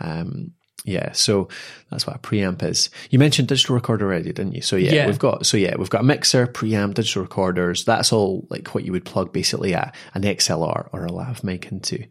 Um, 0.00 0.52
yeah, 0.84 1.12
so 1.12 1.48
that's 1.90 2.06
what 2.06 2.16
a 2.16 2.18
preamp 2.18 2.62
is. 2.62 2.90
You 3.10 3.18
mentioned 3.18 3.48
digital 3.48 3.74
recorder 3.74 4.06
already, 4.06 4.32
didn't 4.32 4.52
you? 4.54 4.60
So 4.60 4.76
yeah, 4.76 4.92
Yeah. 4.92 5.06
we've 5.06 5.18
got 5.18 5.46
so 5.46 5.56
yeah, 5.56 5.74
we've 5.76 5.90
got 5.90 6.00
a 6.02 6.04
mixer, 6.04 6.46
preamp, 6.46 6.94
digital 6.94 7.22
recorders. 7.22 7.84
That's 7.84 8.12
all 8.12 8.46
like 8.50 8.68
what 8.74 8.84
you 8.84 8.92
would 8.92 9.04
plug 9.04 9.32
basically 9.32 9.72
a 9.72 9.92
an 10.14 10.22
XLR 10.22 10.88
or 10.92 11.04
a 11.06 11.12
lav 11.12 11.42
mic 11.44 11.70
into. 11.72 12.04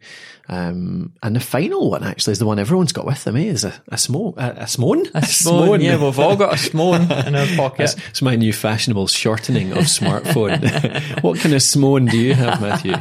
Um, 0.48 1.12
and 1.22 1.34
the 1.34 1.40
final 1.40 1.90
one 1.90 2.04
actually 2.04 2.32
is 2.32 2.38
the 2.38 2.46
one 2.46 2.58
everyone's 2.58 2.92
got 2.92 3.04
with 3.04 3.24
them. 3.24 3.36
Eh? 3.36 3.44
Is 3.44 3.64
a 3.64 3.74
a 3.88 3.98
smone, 3.98 4.34
a, 4.36 4.50
a 4.58 4.66
smone, 4.66 5.06
a 5.14 5.22
Smone, 5.26 5.80
yeah, 5.80 6.02
we've 6.02 6.18
all 6.18 6.36
got 6.36 6.54
a 6.54 6.58
smone 6.58 7.10
in 7.26 7.34
our 7.34 7.46
pocket. 7.56 7.94
It's 8.10 8.22
my 8.22 8.36
new 8.36 8.52
fashionable 8.52 9.08
shortening 9.08 9.72
of 9.72 9.84
smartphone. 9.84 10.62
what 11.22 11.38
kind 11.40 11.54
of 11.54 11.62
smone 11.62 12.06
do 12.06 12.16
you 12.18 12.34
have, 12.34 12.60
Matthew? 12.60 12.94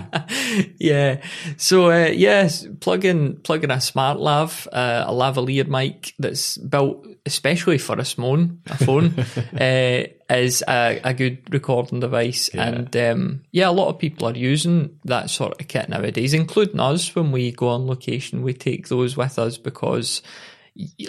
yeah. 0.79 1.21
So 1.57 1.91
uh, 1.91 2.07
yes, 2.07 2.65
plug 2.79 3.05
in 3.05 3.39
a 3.47 3.79
smart 3.81 4.19
lav, 4.19 4.67
uh, 4.73 5.05
a 5.07 5.11
lavalier 5.13 5.54
mic 5.63 6.13
that's 6.19 6.57
built 6.57 7.05
especially 7.25 7.77
for 7.77 7.97
a 7.97 8.05
smone, 8.05 8.61
a 8.67 8.77
phone, 8.77 9.13
uh, 9.59 10.03
is 10.29 10.63
a, 10.67 11.01
a 11.03 11.13
good 11.13 11.41
recording 11.51 11.99
device. 11.99 12.49
And 12.49 12.95
um, 12.95 13.43
yeah, 13.51 13.69
a 13.69 13.71
lot 13.71 13.89
of 13.89 13.99
people 13.99 14.27
are 14.27 14.37
using 14.37 14.99
that 15.05 15.29
sort 15.29 15.59
of 15.59 15.67
kit 15.67 15.89
nowadays, 15.89 16.33
including 16.33 16.79
us. 16.79 17.13
When 17.15 17.31
we 17.31 17.51
go 17.51 17.69
on 17.69 17.87
location, 17.87 18.43
we 18.43 18.53
take 18.53 18.87
those 18.87 19.17
with 19.17 19.39
us 19.39 19.57
because. 19.57 20.21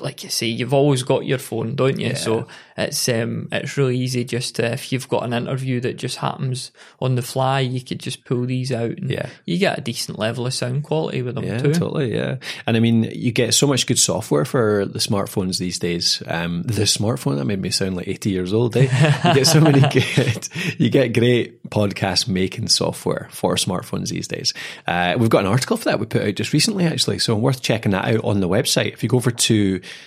Like 0.01 0.23
you 0.23 0.31
say, 0.31 0.47
you've 0.47 0.73
always 0.75 1.03
got 1.03 1.27
your 1.27 1.39
phone, 1.39 1.75
don't 1.75 1.99
you? 1.99 2.15
So 2.15 2.47
it's 2.77 3.09
um, 3.09 3.49
it's 3.51 3.77
really 3.77 3.99
easy 3.99 4.23
just 4.25 4.55
to, 4.57 4.73
if 4.73 4.93
you've 4.93 5.09
got 5.09 5.25
an 5.25 5.33
interview 5.33 5.81
that 5.81 5.97
just 5.97 6.19
happens 6.19 6.71
on 7.01 7.17
the 7.17 7.23
fly, 7.23 7.61
you 7.61 7.81
could 7.81 7.99
just 7.99 8.25
pull 8.25 8.47
these 8.47 8.71
out 8.71 8.91
and 8.93 9.11
Yeah. 9.11 9.29
you 9.45 9.59
get 9.59 9.77
a 9.77 9.81
decent 9.81 10.21
level 10.21 10.47
of 10.47 10.55
sound 10.55 10.85
quality 10.85 11.23
with 11.23 11.35
them 11.35 11.43
Yeah, 11.45 11.59
too. 11.59 11.73
totally. 11.73 12.15
Yeah, 12.15 12.37
and 12.67 12.77
I 12.77 12.81
mean, 12.81 13.11
you 13.13 13.33
get 13.33 13.55
so 13.55 13.67
much 13.67 13.89
good 13.89 13.99
software 13.99 14.45
for 14.45 14.85
the 14.87 15.01
smartphones 15.01 15.59
these 15.59 15.81
days. 15.81 16.23
Um, 16.29 16.63
the 16.63 16.83
smartphone 16.83 17.37
that 17.39 17.45
made 17.47 17.61
me 17.61 17.71
sound 17.71 17.97
like 17.97 18.07
eighty 18.07 18.31
years 18.31 18.53
old. 18.53 18.77
Eh? 18.77 18.83
You 19.29 19.35
get 19.35 19.47
so 19.49 19.61
many 19.61 19.81
good. 19.93 20.49
You 20.79 20.91
get 20.91 21.13
great 21.13 21.65
podcast 21.71 22.29
making 22.29 22.69
software 22.69 23.27
for 23.33 23.57
smartphones 23.57 24.11
these 24.11 24.29
days. 24.29 24.55
Uh, 24.87 25.17
we've 25.19 25.29
got 25.31 25.45
an 25.45 25.51
article 25.51 25.77
for 25.77 25.87
that 25.87 25.99
we 25.99 26.07
put 26.07 26.23
out 26.23 26.35
just 26.37 26.53
recently, 26.53 26.85
actually. 26.85 27.19
So 27.19 27.35
worth 27.35 27.63
checking 27.63 27.91
that 27.91 28.05
out 28.15 28.23
on 28.25 28.39
the 28.39 28.49
website. 28.49 28.93
If 28.93 29.03
you 29.03 29.09
go 29.09 29.17
over 29.17 29.33
to 29.33 29.56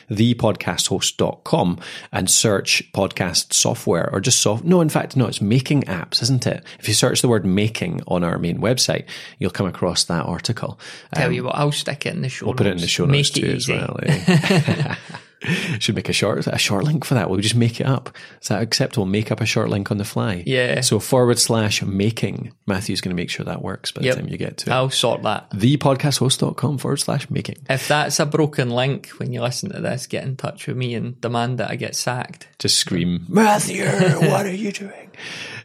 thepodcasthost.com 0.09 1.79
and 2.11 2.29
search 2.29 2.91
podcast 2.93 3.53
software 3.53 4.09
or 4.11 4.19
just 4.19 4.41
soft, 4.41 4.63
no, 4.63 4.81
in 4.81 4.89
fact, 4.89 5.15
no, 5.15 5.27
it's 5.27 5.41
making 5.41 5.83
apps, 5.83 6.21
isn't 6.21 6.45
it? 6.47 6.63
If 6.79 6.87
you 6.87 6.93
search 6.93 7.21
the 7.21 7.27
word 7.27 7.45
making 7.45 8.01
on 8.07 8.23
our 8.23 8.37
main 8.37 8.59
website, 8.59 9.05
you'll 9.37 9.51
come 9.51 9.67
across 9.67 10.03
that 10.05 10.25
article. 10.25 10.79
Tell 11.13 11.27
um, 11.27 11.33
you 11.33 11.43
what, 11.43 11.55
I'll 11.55 11.71
stick 11.71 12.05
it 12.05 12.13
in 12.13 12.21
the 12.21 12.29
show 12.29 12.45
We'll 12.45 12.53
notes. 12.53 12.57
put 12.59 12.67
it 12.67 12.71
in 12.71 12.81
the 12.81 12.87
show 12.87 13.05
notes 13.05 13.29
too 13.29 13.47
as 13.47 13.67
well. 13.67 13.99
Eh? 14.03 14.95
Should 15.79 15.95
make 15.95 16.09
a 16.09 16.13
short 16.13 16.45
a 16.47 16.57
short 16.57 16.83
link 16.83 17.05
for 17.05 17.13
that. 17.13 17.29
We'll 17.29 17.39
just 17.39 17.55
make 17.55 17.79
it 17.79 17.85
up. 17.87 18.15
Is 18.41 18.49
that 18.49 18.61
acceptable? 18.61 19.05
Make 19.05 19.31
up 19.31 19.39
a 19.41 19.45
short 19.45 19.69
link 19.69 19.89
on 19.91 19.97
the 19.97 20.03
fly. 20.05 20.43
Yeah. 20.45 20.81
So 20.81 20.99
forward 20.99 21.39
slash 21.39 21.81
making. 21.81 22.51
Matthew's 22.67 23.01
going 23.01 23.15
to 23.15 23.21
make 23.21 23.29
sure 23.29 23.45
that 23.45 23.61
works 23.61 23.91
by 23.91 24.01
Yep. 24.01 24.15
the 24.15 24.21
time 24.21 24.29
you 24.31 24.37
get 24.37 24.57
to 24.57 24.69
it. 24.69 24.73
I'll 24.73 24.89
sort 24.89 25.23
that. 25.23 25.49
Thepodcasthost.com 25.51 26.77
forward 26.77 26.97
slash 26.97 27.29
making. 27.29 27.57
If 27.69 27.87
that's 27.87 28.19
a 28.19 28.25
broken 28.25 28.69
link 28.69 29.07
when 29.17 29.31
you 29.33 29.41
listen 29.41 29.71
to 29.71 29.79
this, 29.81 30.07
get 30.07 30.23
in 30.25 30.35
touch 30.35 30.67
with 30.67 30.77
me 30.77 30.93
and 30.95 31.19
demand 31.21 31.59
that 31.59 31.69
I 31.71 31.75
get 31.75 31.95
sacked. 31.95 32.47
Just 32.59 32.77
scream, 32.77 33.25
Matthew, 33.29 33.85
what 33.85 34.45
are 34.45 34.55
you 34.55 34.71
doing? 34.71 35.11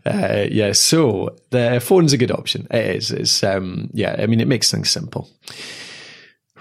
Uh, 0.07 0.45
yeah, 0.50 0.71
so 0.73 1.35
the 1.49 1.81
phone's 1.83 2.12
a 2.12 2.19
good 2.19 2.31
option. 2.31 2.66
It 2.71 2.97
is. 2.97 3.11
It's, 3.11 3.43
um, 3.43 3.88
yeah, 3.95 4.14
I 4.19 4.26
mean, 4.26 4.38
it 4.38 4.47
makes 4.47 4.71
things 4.71 4.90
simple. 4.90 5.31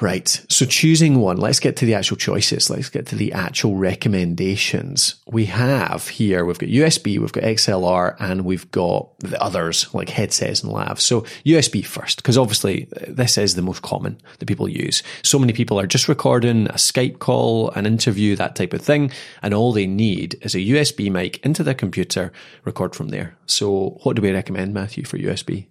Right. 0.02 0.28
So 0.50 0.66
choosing 0.66 1.20
one, 1.20 1.38
let's 1.38 1.60
get 1.60 1.76
to 1.78 1.86
the 1.86 1.94
actual 1.94 2.18
choices. 2.18 2.68
Let's 2.68 2.90
get 2.90 3.06
to 3.08 3.16
the 3.16 3.32
actual 3.32 3.76
recommendations. 3.76 5.16
We 5.28 5.46
have 5.46 6.08
here, 6.08 6.46
we've 6.46 6.58
got 6.58 6.70
USB, 6.70 7.20
we've 7.20 7.32
got 7.32 7.44
XLR, 7.44 8.16
and 8.20 8.44
we've 8.44 8.70
got 8.72 9.18
the 9.20 9.40
others 9.42 9.94
like 9.94 10.10
headsets 10.10 10.64
and 10.64 10.74
lavs. 10.74 11.02
So 11.02 11.22
USB 11.46 11.86
first, 11.86 12.18
because 12.18 12.40
obviously 12.40 12.88
uh, 12.98 13.06
this 13.08 13.38
is 13.38 13.54
the 13.54 13.62
most 13.62 13.84
common 13.84 14.18
that 14.40 14.48
people 14.48 14.68
use. 14.68 15.04
So 15.22 15.38
many 15.38 15.54
people 15.54 15.80
are 15.80 15.88
just 15.88 16.08
recording 16.08 16.68
a 16.68 16.74
Skype 16.74 17.20
call, 17.20 17.70
an 17.72 17.86
interview, 17.86 18.36
that 18.36 18.56
type 18.56 18.74
of 18.74 18.82
thing. 18.82 19.12
And 19.44 19.54
all 19.54 19.74
they 19.74 19.86
need 19.86 20.40
is 20.42 20.56
a 20.56 20.60
USB 20.60 21.12
mic 21.12 21.38
into 21.46 21.64
their 21.64 21.76
computer, 21.76 22.32
record 22.66 22.96
from 22.96 23.10
there. 23.10 23.38
So 23.46 24.00
what 24.02 24.16
do 24.16 24.24
we 24.24 24.32
recommend, 24.32 24.74
Matthew, 24.74 25.06
for 25.06 25.20
USB? 25.20 25.68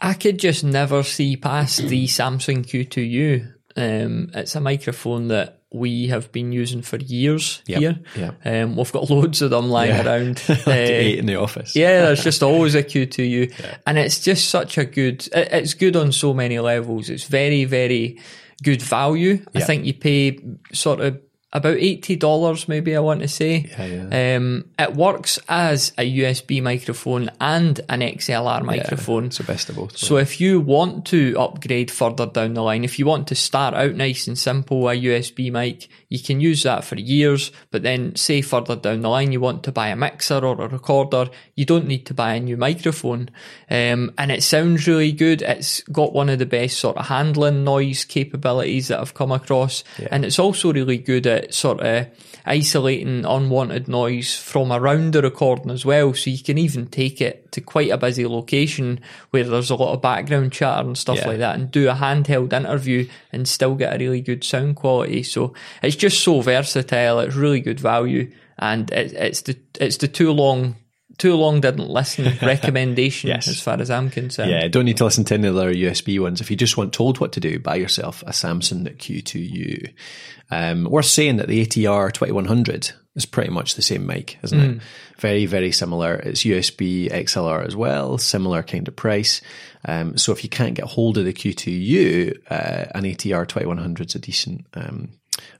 I 0.00 0.14
could 0.14 0.38
just 0.38 0.62
never 0.64 1.02
see 1.02 1.36
past 1.36 1.78
the 1.88 2.06
Samson 2.06 2.62
Q2U. 2.64 3.52
Um, 3.76 4.30
it's 4.34 4.54
a 4.56 4.60
microphone 4.60 5.28
that 5.28 5.60
we 5.72 6.06
have 6.08 6.32
been 6.32 6.52
using 6.52 6.80
for 6.80 6.96
years 6.96 7.60
Yep, 7.66 7.78
here. 7.80 7.98
yep. 8.16 8.40
Um, 8.44 8.76
we've 8.76 8.92
got 8.92 9.10
loads 9.10 9.42
of 9.42 9.50
them 9.50 9.68
lying 9.68 9.90
Yeah. 9.90 10.06
around. 10.06 10.42
Like 10.48 10.66
Uh, 10.66 10.70
eight 10.70 11.18
in 11.18 11.26
the 11.26 11.36
office. 11.36 11.74
yeah, 11.76 12.02
there's 12.02 12.24
just 12.24 12.42
always 12.42 12.74
a 12.74 12.82
Q2U. 12.82 13.52
And 13.86 13.98
it's 13.98 14.20
just 14.20 14.48
such 14.48 14.78
a 14.78 14.84
good, 14.84 15.26
it- 15.34 15.48
it's 15.52 15.74
good 15.74 15.96
on 15.96 16.12
so 16.12 16.32
many 16.32 16.58
levels. 16.58 17.10
It's 17.10 17.24
very, 17.24 17.64
very 17.64 18.18
good 18.62 18.80
value. 18.80 19.44
I 19.54 19.60
think 19.60 19.84
you 19.84 19.92
pay 19.94 20.38
sort 20.72 21.00
of 21.00 21.20
about 21.52 21.76
$80 21.76 22.68
maybe 22.68 22.96
I 22.96 23.00
want 23.00 23.20
to 23.20 23.28
say. 23.28 23.70
Yeah, 23.78 24.36
Um, 24.36 24.66
it 24.78 24.94
works 24.94 25.38
as 25.48 25.92
a 25.96 26.18
USB 26.18 26.62
microphone 26.62 27.30
and 27.40 27.80
an 27.88 28.00
XLR 28.00 28.62
microphone. 28.62 29.26
It's 29.26 29.38
the 29.38 29.44
best 29.44 29.68
of 29.68 29.76
both. 29.76 29.96
So 29.96 30.16
if 30.16 30.40
you 30.40 30.60
want 30.60 31.06
to 31.06 31.34
upgrade 31.38 31.90
further 31.90 32.26
down 32.26 32.54
the 32.54 32.62
line, 32.62 32.84
if 32.84 32.98
you 32.98 33.06
want 33.06 33.28
to 33.28 33.34
start 33.34 33.74
out 33.74 33.94
nice 33.94 34.26
and 34.26 34.38
simple, 34.38 34.88
a 34.88 34.94
USB 34.94 35.50
mic, 35.50 35.88
you 36.08 36.18
can 36.20 36.40
use 36.40 36.62
that 36.62 36.84
for 36.84 36.96
years. 36.96 37.50
But 37.70 37.82
then 37.82 38.14
say 38.16 38.42
further 38.42 38.76
down 38.76 39.00
the 39.02 39.08
line, 39.08 39.32
you 39.32 39.40
want 39.40 39.62
to 39.64 39.72
buy 39.72 39.88
a 39.88 39.96
mixer 39.96 40.38
or 40.44 40.60
a 40.60 40.68
recorder, 40.68 41.28
you 41.54 41.64
don't 41.64 41.86
need 41.86 42.06
to 42.06 42.14
buy 42.14 42.34
a 42.34 42.40
new 42.40 42.56
microphone. 42.56 43.30
Um, 43.70 44.12
and 44.18 44.30
it 44.30 44.42
sounds 44.42 44.86
really 44.86 45.12
good. 45.12 45.42
It's 45.42 45.82
got 45.84 46.12
one 46.12 46.28
of 46.28 46.38
the 46.38 46.46
best 46.46 46.78
sort 46.78 46.96
of 46.96 47.06
handling 47.06 47.64
noise 47.64 48.04
capabilities 48.04 48.88
that 48.88 49.00
I've 49.00 49.14
come 49.14 49.32
across. 49.32 49.82
And 50.10 50.24
it's 50.24 50.38
also 50.38 50.72
really 50.72 50.98
good 50.98 51.26
at 51.26 51.52
sort 51.54 51.80
of 51.80 52.06
isolating 52.46 53.24
unwanted 53.24 53.88
noise 53.88 54.36
from 54.36 54.72
around 54.72 55.12
the 55.12 55.22
recording 55.22 55.70
as 55.70 55.84
well. 55.84 56.14
So 56.14 56.30
you 56.30 56.38
can 56.42 56.58
even 56.58 56.86
take 56.86 57.20
it 57.20 57.50
to 57.52 57.60
quite 57.60 57.90
a 57.90 57.98
busy 57.98 58.26
location 58.26 59.00
where 59.30 59.44
there's 59.44 59.70
a 59.70 59.74
lot 59.74 59.92
of 59.94 60.02
background 60.02 60.52
chatter 60.52 60.86
and 60.86 60.96
stuff 60.96 61.16
Yeah. 61.18 61.26
like 61.28 61.38
that 61.38 61.56
and 61.56 61.70
do 61.70 61.88
a 61.88 61.94
handheld 61.94 62.52
interview 62.52 63.08
and 63.32 63.48
still 63.48 63.74
get 63.74 63.94
a 63.94 63.98
really 63.98 64.20
good 64.20 64.44
sound 64.44 64.76
quality. 64.76 65.22
So 65.24 65.54
it's 65.82 65.95
just 65.96 66.22
so 66.22 66.40
versatile. 66.40 67.20
It's 67.20 67.34
really 67.34 67.60
good 67.60 67.80
value. 67.80 68.30
And 68.58 68.90
it, 68.92 69.12
it's 69.12 69.42
the, 69.42 69.58
it's 69.80 69.98
the 69.98 70.08
too 70.08 70.32
long, 70.32 70.76
too 71.18 71.34
long 71.34 71.60
didn't 71.60 71.88
listen 71.88 72.24
recommendation 72.42 73.28
Yes. 73.28 73.48
as 73.48 73.60
far 73.60 73.80
as 73.80 73.90
I'm 73.90 74.10
concerned. 74.10 74.50
Yeah, 74.50 74.68
don't 74.68 74.84
need 74.86 74.96
to 74.98 75.04
listen 75.04 75.24
to 75.24 75.34
any 75.34 75.48
of 75.48 75.54
the 75.54 75.60
other 75.60 75.74
USB 75.74 76.18
ones. 76.20 76.40
If 76.40 76.50
you 76.50 76.56
just 76.56 76.76
want 76.76 76.92
told 76.92 77.20
what 77.20 77.32
to 77.32 77.40
do, 77.40 77.58
buy 77.58 77.76
yourself 77.76 78.22
a 78.26 78.32
Samson 78.32 78.84
Q2U. 78.84 79.92
Um, 80.50 80.84
worth 80.84 81.06
saying 81.06 81.36
that 81.36 81.48
the 81.48 81.66
ATR 81.66 82.12
2100 82.12 82.92
is 83.16 83.26
pretty 83.26 83.50
much 83.50 83.74
the 83.74 83.82
same 83.82 84.06
mic, 84.06 84.38
isn't 84.44 84.60
it? 84.60 84.82
Very, 85.18 85.46
very 85.46 85.72
similar. 85.72 86.14
It's 86.16 86.44
USB 86.44 87.10
XLR 87.10 87.66
as 87.66 87.74
well, 87.74 88.16
similar 88.18 88.62
kind 88.62 88.86
of 88.86 88.94
price. 88.94 89.40
Um, 89.86 90.16
so 90.18 90.32
if 90.32 90.44
you 90.44 90.50
can't 90.50 90.74
get 90.74 90.84
hold 90.84 91.18
of 91.18 91.24
the 91.24 91.32
Q2U, 91.32 92.36
uh, 92.50 92.84
an 92.94 93.04
ATR 93.04 93.46
2100 93.48 94.08
is 94.10 94.14
a 94.14 94.18
decent, 94.18 94.66
um, 94.74 95.08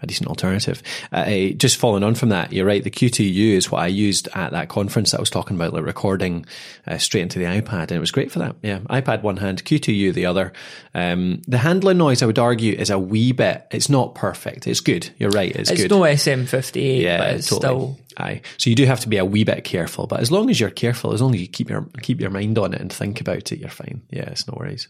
a 0.02 0.06
decent 0.06 0.28
alternative. 0.28 0.83
Uh, 1.12 1.50
just 1.56 1.76
following 1.76 2.02
on 2.02 2.14
from 2.14 2.28
that, 2.30 2.52
you're 2.52 2.66
right. 2.66 2.83
The 2.83 2.90
Q2U 2.90 3.54
is 3.56 3.71
what 3.71 3.83
I 3.83 3.87
used 3.87 4.28
at 4.35 4.52
that 4.52 4.68
conference 4.68 5.11
that 5.11 5.18
I 5.18 5.21
was 5.21 5.30
talking 5.30 5.56
about, 5.56 5.73
like 5.73 5.85
recording 5.85 6.47
uh, 6.87 6.99
straight 6.99 7.23
into 7.23 7.38
the 7.38 7.45
iPad, 7.45 7.83
and 7.83 7.92
it 7.92 8.00
was 8.00 8.11
great 8.11 8.30
for 8.33 8.38
that. 8.40 8.56
Yeah, 8.62 8.78
iPad 8.90 9.23
one 9.23 9.37
hand, 9.38 9.64
Q2U 9.64 10.14
the 10.14 10.26
other. 10.26 10.52
Um, 10.95 11.42
the 11.47 11.59
handling 11.59 11.99
noise, 11.99 12.23
I 12.23 12.26
would 12.26 12.38
argue, 12.38 12.75
is 12.75 12.90
a 12.90 12.99
wee 12.99 13.33
bit. 13.33 13.66
It's 13.71 13.88
not 13.88 14.14
perfect. 14.14 14.66
It's 14.66 14.80
good. 14.80 15.11
You're 15.18 15.30
right. 15.30 15.54
It's, 15.54 15.71
It's 15.71 15.83
good. 15.83 15.90
no 15.90 16.00
SM58, 16.00 17.02
yeah, 17.02 17.18
but 17.18 17.35
it's 17.37 17.49
totally. 17.49 17.61
still 17.95 17.99
Aye. 18.18 18.40
So 18.56 18.71
you 18.71 18.76
do 18.76 18.87
have 18.87 19.00
to 19.00 19.09
be 19.09 19.18
a 19.18 19.25
wee 19.25 19.45
bit 19.45 19.64
careful, 19.64 20.06
but 20.06 20.21
as 20.21 20.30
long 20.33 20.49
as 20.49 20.59
you're 20.59 20.71
careful, 20.71 21.12
as 21.12 21.21
long 21.21 21.35
as 21.35 21.40
you 21.40 21.47
keep 21.47 21.68
your 21.68 21.87
keep 22.00 22.21
your 22.21 22.30
mind 22.30 22.56
on 22.59 22.73
it 22.73 22.80
and 22.80 22.90
think 22.92 23.21
about 23.21 23.52
it, 23.52 23.59
you're 23.59 23.68
fine. 23.68 24.02
Yeah, 24.11 24.30
it's 24.30 24.49
no 24.49 24.54
worries. 24.59 24.88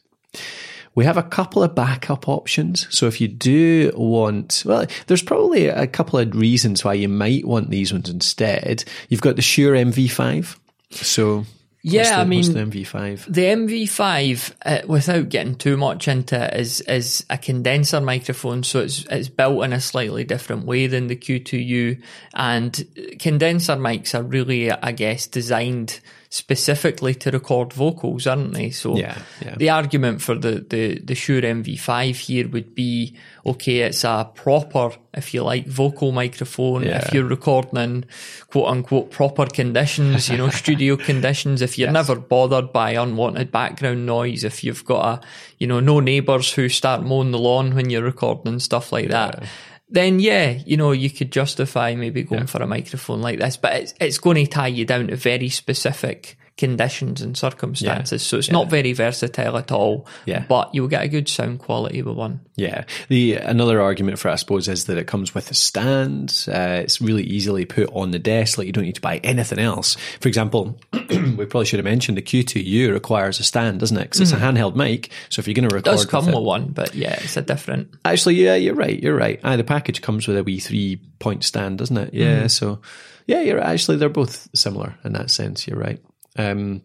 We 0.96 1.04
have 1.04 1.16
a 1.16 1.22
couple 1.22 1.62
of 1.62 1.74
backup 1.74 2.28
options. 2.28 2.88
So 2.90 3.06
if 3.06 3.20
you 3.20 3.28
do 3.28 3.92
want, 3.94 4.64
well, 4.66 4.86
there's 5.06 5.22
probably 5.22 5.66
a 5.68 5.86
couple 5.86 6.18
of 6.18 6.34
reasons 6.34 6.84
why 6.84 6.94
you 6.94 7.08
might 7.08 7.46
want 7.46 7.70
these 7.70 7.92
ones 7.92 8.08
instead. 8.08 8.82
You've 9.08 9.20
got 9.20 9.36
the 9.36 9.42
Shure 9.42 9.74
MV5. 9.76 10.58
So 10.92 11.44
Yeah, 11.82 12.16
the, 12.16 12.20
I 12.22 12.24
mean- 12.24 12.52
the 12.52 12.60
MV5? 12.60 13.26
The 13.32 13.42
MV5, 13.44 14.52
uh, 14.64 14.78
without 14.88 15.28
getting 15.28 15.54
too 15.54 15.76
much 15.76 16.08
into 16.08 16.42
it, 16.42 16.58
is 16.58 16.80
is 16.80 17.24
a 17.30 17.38
condenser 17.38 18.00
microphone, 18.00 18.62
so 18.64 18.80
it's 18.80 19.04
it's 19.10 19.28
built 19.28 19.64
in 19.64 19.72
a 19.72 19.80
slightly 19.80 20.24
different 20.24 20.64
way 20.64 20.86
than 20.86 21.06
the 21.08 21.16
Q2U. 21.16 22.00
And 22.34 22.86
condenser 23.20 23.76
mics 23.76 24.18
are 24.18 24.22
really, 24.22 24.72
I 24.72 24.92
guess, 24.92 25.26
designed 25.26 26.00
specifically 26.36 27.14
to 27.14 27.30
record 27.30 27.72
vocals, 27.72 28.26
aren't 28.26 28.52
they? 28.52 28.70
So 28.70 28.96
Yeah, 28.96 29.18
yeah. 29.42 29.54
the 29.56 29.70
argument 29.70 30.20
for 30.20 30.34
the, 30.34 30.64
the, 30.68 30.98
the 31.00 31.14
Shure 31.14 31.40
MV5 31.40 32.14
here 32.16 32.46
would 32.48 32.74
be, 32.74 33.16
okay, 33.44 33.78
it's 33.80 34.04
a 34.04 34.30
proper, 34.34 34.90
if 35.14 35.32
you 35.32 35.42
like, 35.42 35.66
vocal 35.66 36.12
microphone. 36.12 36.82
Yeah. 36.82 36.98
If 36.98 37.14
you're 37.14 37.24
recording 37.24 37.78
in 37.78 38.04
quote 38.48 38.68
unquote 38.68 39.10
proper 39.10 39.46
conditions, 39.46 40.28
you 40.28 40.36
know, 40.36 40.50
studio 40.62 40.96
conditions, 40.96 41.62
if 41.62 41.78
you're 41.78 41.90
never 41.90 42.16
bothered 42.16 42.72
by 42.72 42.90
unwanted 42.92 43.50
background 43.50 44.04
noise, 44.04 44.44
if 44.44 44.62
you've 44.62 44.84
got 44.84 45.02
a, 45.18 45.26
you 45.58 45.66
know, 45.66 45.80
no 45.80 46.00
neighbours 46.00 46.52
who 46.52 46.68
start 46.68 47.02
mowing 47.02 47.30
the 47.30 47.38
lawn 47.38 47.74
when 47.74 47.88
you're 47.88 48.02
recording 48.02 48.48
and 48.48 48.62
stuff 48.62 48.92
like 48.92 49.08
that. 49.08 49.44
Then 49.88 50.18
yeah, 50.18 50.50
you 50.50 50.76
know, 50.76 50.92
you 50.92 51.10
could 51.10 51.30
justify 51.30 51.94
maybe 51.94 52.24
going 52.24 52.46
for 52.46 52.62
a 52.62 52.66
microphone 52.66 53.22
like 53.22 53.38
this, 53.38 53.56
but 53.56 53.74
it's 53.74 53.94
it's 54.00 54.18
going 54.18 54.44
to 54.44 54.50
tie 54.50 54.66
you 54.66 54.84
down 54.84 55.08
to 55.08 55.16
very 55.16 55.48
specific 55.48 56.36
conditions 56.56 57.20
and 57.20 57.36
circumstances. 57.36 58.22
So 58.22 58.38
it's 58.38 58.50
not 58.50 58.70
very 58.70 58.92
versatile 58.94 59.58
at 59.58 59.70
all. 59.70 60.06
Yeah. 60.24 60.44
But 60.48 60.74
you'll 60.74 60.88
get 60.88 61.04
a 61.04 61.08
good 61.08 61.28
sound 61.28 61.58
quality 61.58 62.00
with 62.02 62.16
one. 62.16 62.40
Yeah. 62.56 62.84
The 63.08 63.34
another 63.34 63.80
argument 63.82 64.18
for 64.18 64.28
it, 64.28 64.32
I 64.32 64.36
suppose, 64.36 64.66
is 64.68 64.86
that 64.86 64.96
it 64.96 65.06
comes 65.06 65.34
with 65.34 65.50
a 65.50 65.54
stand. 65.54 66.46
Uh, 66.48 66.80
it's 66.82 67.00
really 67.00 67.24
easily 67.24 67.66
put 67.66 67.90
on 67.92 68.10
the 68.10 68.18
desk. 68.18 68.56
Like 68.56 68.66
you 68.66 68.72
don't 68.72 68.84
need 68.84 68.94
to 68.94 69.00
buy 69.02 69.18
anything 69.18 69.58
else. 69.58 69.96
For 70.20 70.28
example, 70.28 70.78
we 70.92 71.44
probably 71.44 71.66
should 71.66 71.78
have 71.78 71.84
mentioned 71.84 72.16
the 72.16 72.22
Q2U 72.22 72.92
requires 72.92 73.38
a 73.38 73.44
stand, 73.44 73.80
doesn't 73.80 73.96
it? 73.96 74.04
Because 74.04 74.20
it's 74.20 74.32
a 74.32 74.36
handheld 74.36 74.74
mic. 74.76 75.10
So 75.28 75.40
if 75.40 75.46
you're 75.46 75.54
going 75.54 75.68
to 75.68 75.74
record, 75.74 75.92
It 75.92 75.96
does 75.96 76.06
come 76.06 76.26
with 76.26 76.34
with 76.34 76.44
one, 76.44 76.68
but 76.68 76.94
yeah, 76.94 77.18
it's 77.22 77.36
a 77.36 77.42
different. 77.42 77.90
actually, 78.04 78.36
yeah, 78.36 78.54
you're 78.54 78.74
right. 78.74 79.00
You're 79.02 79.16
right. 79.16 79.38
Aye, 79.44 79.56
the 79.56 79.64
package 79.64 80.00
comes 80.00 80.26
with 80.26 80.38
a 80.38 80.42
wee 80.44 80.60
three 80.60 81.00
point 81.18 81.44
stand, 81.44 81.78
doesn't 81.78 81.96
it? 81.96 82.14
Yeah. 82.14 82.46
So 82.46 82.80
yeah, 83.26 83.40
you're 83.40 83.60
actually 83.60 83.98
they're 83.98 84.08
both 84.08 84.48
similar 84.54 84.94
in 85.04 85.12
that 85.12 85.30
sense. 85.30 85.66
You're 85.66 85.78
right. 85.78 86.00
Um, 86.36 86.82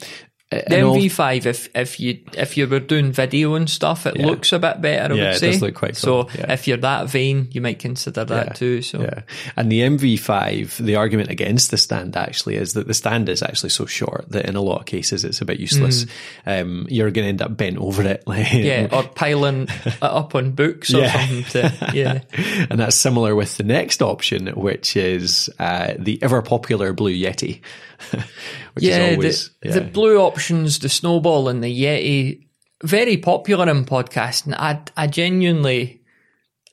The 0.51 0.57
MV5, 0.57 1.45
if 1.45 1.69
if 1.73 1.97
you 2.01 2.19
if 2.33 2.57
you 2.57 2.67
were 2.67 2.81
doing 2.81 3.13
video 3.13 3.53
and 3.55 3.69
stuff, 3.69 4.05
it 4.05 4.17
yeah. 4.17 4.25
looks 4.25 4.51
a 4.51 4.59
bit 4.59 4.81
better. 4.81 5.13
I 5.13 5.17
yeah, 5.17 5.29
would 5.29 5.37
say. 5.37 5.47
it 5.47 5.51
does 5.53 5.61
look 5.61 5.75
quite 5.75 5.95
cool. 5.95 6.27
So 6.27 6.29
yeah. 6.37 6.51
if 6.51 6.67
you're 6.67 6.75
that 6.75 7.07
vain, 7.07 7.47
you 7.51 7.61
might 7.61 7.79
consider 7.79 8.25
that 8.25 8.47
yeah. 8.47 8.51
too. 8.53 8.81
So 8.81 8.99
yeah, 8.99 9.21
and 9.55 9.71
the 9.71 9.79
MV5, 9.79 10.75
the 10.75 10.97
argument 10.97 11.29
against 11.29 11.71
the 11.71 11.77
stand 11.77 12.17
actually 12.17 12.57
is 12.57 12.73
that 12.73 12.85
the 12.85 12.93
stand 12.93 13.29
is 13.29 13.41
actually 13.41 13.69
so 13.69 13.85
short 13.85 14.27
that 14.31 14.45
in 14.45 14.57
a 14.57 14.61
lot 14.61 14.81
of 14.81 14.85
cases 14.87 15.23
it's 15.23 15.39
a 15.39 15.45
bit 15.45 15.61
useless. 15.61 16.05
Mm. 16.45 16.61
Um, 16.61 16.87
you're 16.89 17.11
going 17.11 17.23
to 17.23 17.29
end 17.29 17.41
up 17.41 17.55
bent 17.55 17.77
over 17.77 18.03
it, 18.03 18.23
like 18.27 18.51
yeah, 18.51 18.89
or 18.91 19.03
piling 19.03 19.69
it 19.69 19.97
up 20.01 20.35
on 20.35 20.51
books 20.51 20.93
or 20.93 21.07
something. 21.07 21.43
To, 21.45 21.91
yeah, 21.93 22.23
and 22.69 22.77
that's 22.77 22.97
similar 22.97 23.35
with 23.35 23.55
the 23.55 23.63
next 23.63 24.01
option, 24.01 24.47
which 24.47 24.97
is 24.97 25.49
uh, 25.59 25.93
the 25.97 26.21
ever 26.21 26.41
popular 26.41 26.91
Blue 26.91 27.15
Yeti. 27.15 27.61
Yeah, 28.77 29.11
always, 29.11 29.49
the, 29.61 29.67
yeah. 29.67 29.73
the 29.75 29.81
blue 29.81 30.17
options, 30.19 30.79
the 30.79 30.89
snowball 30.89 31.49
and 31.49 31.63
the 31.63 31.83
Yeti, 31.83 32.47
very 32.83 33.17
popular 33.17 33.69
in 33.69 33.85
podcasting. 33.85 34.55
I, 34.57 34.81
I 34.97 35.07
genuinely, 35.07 36.01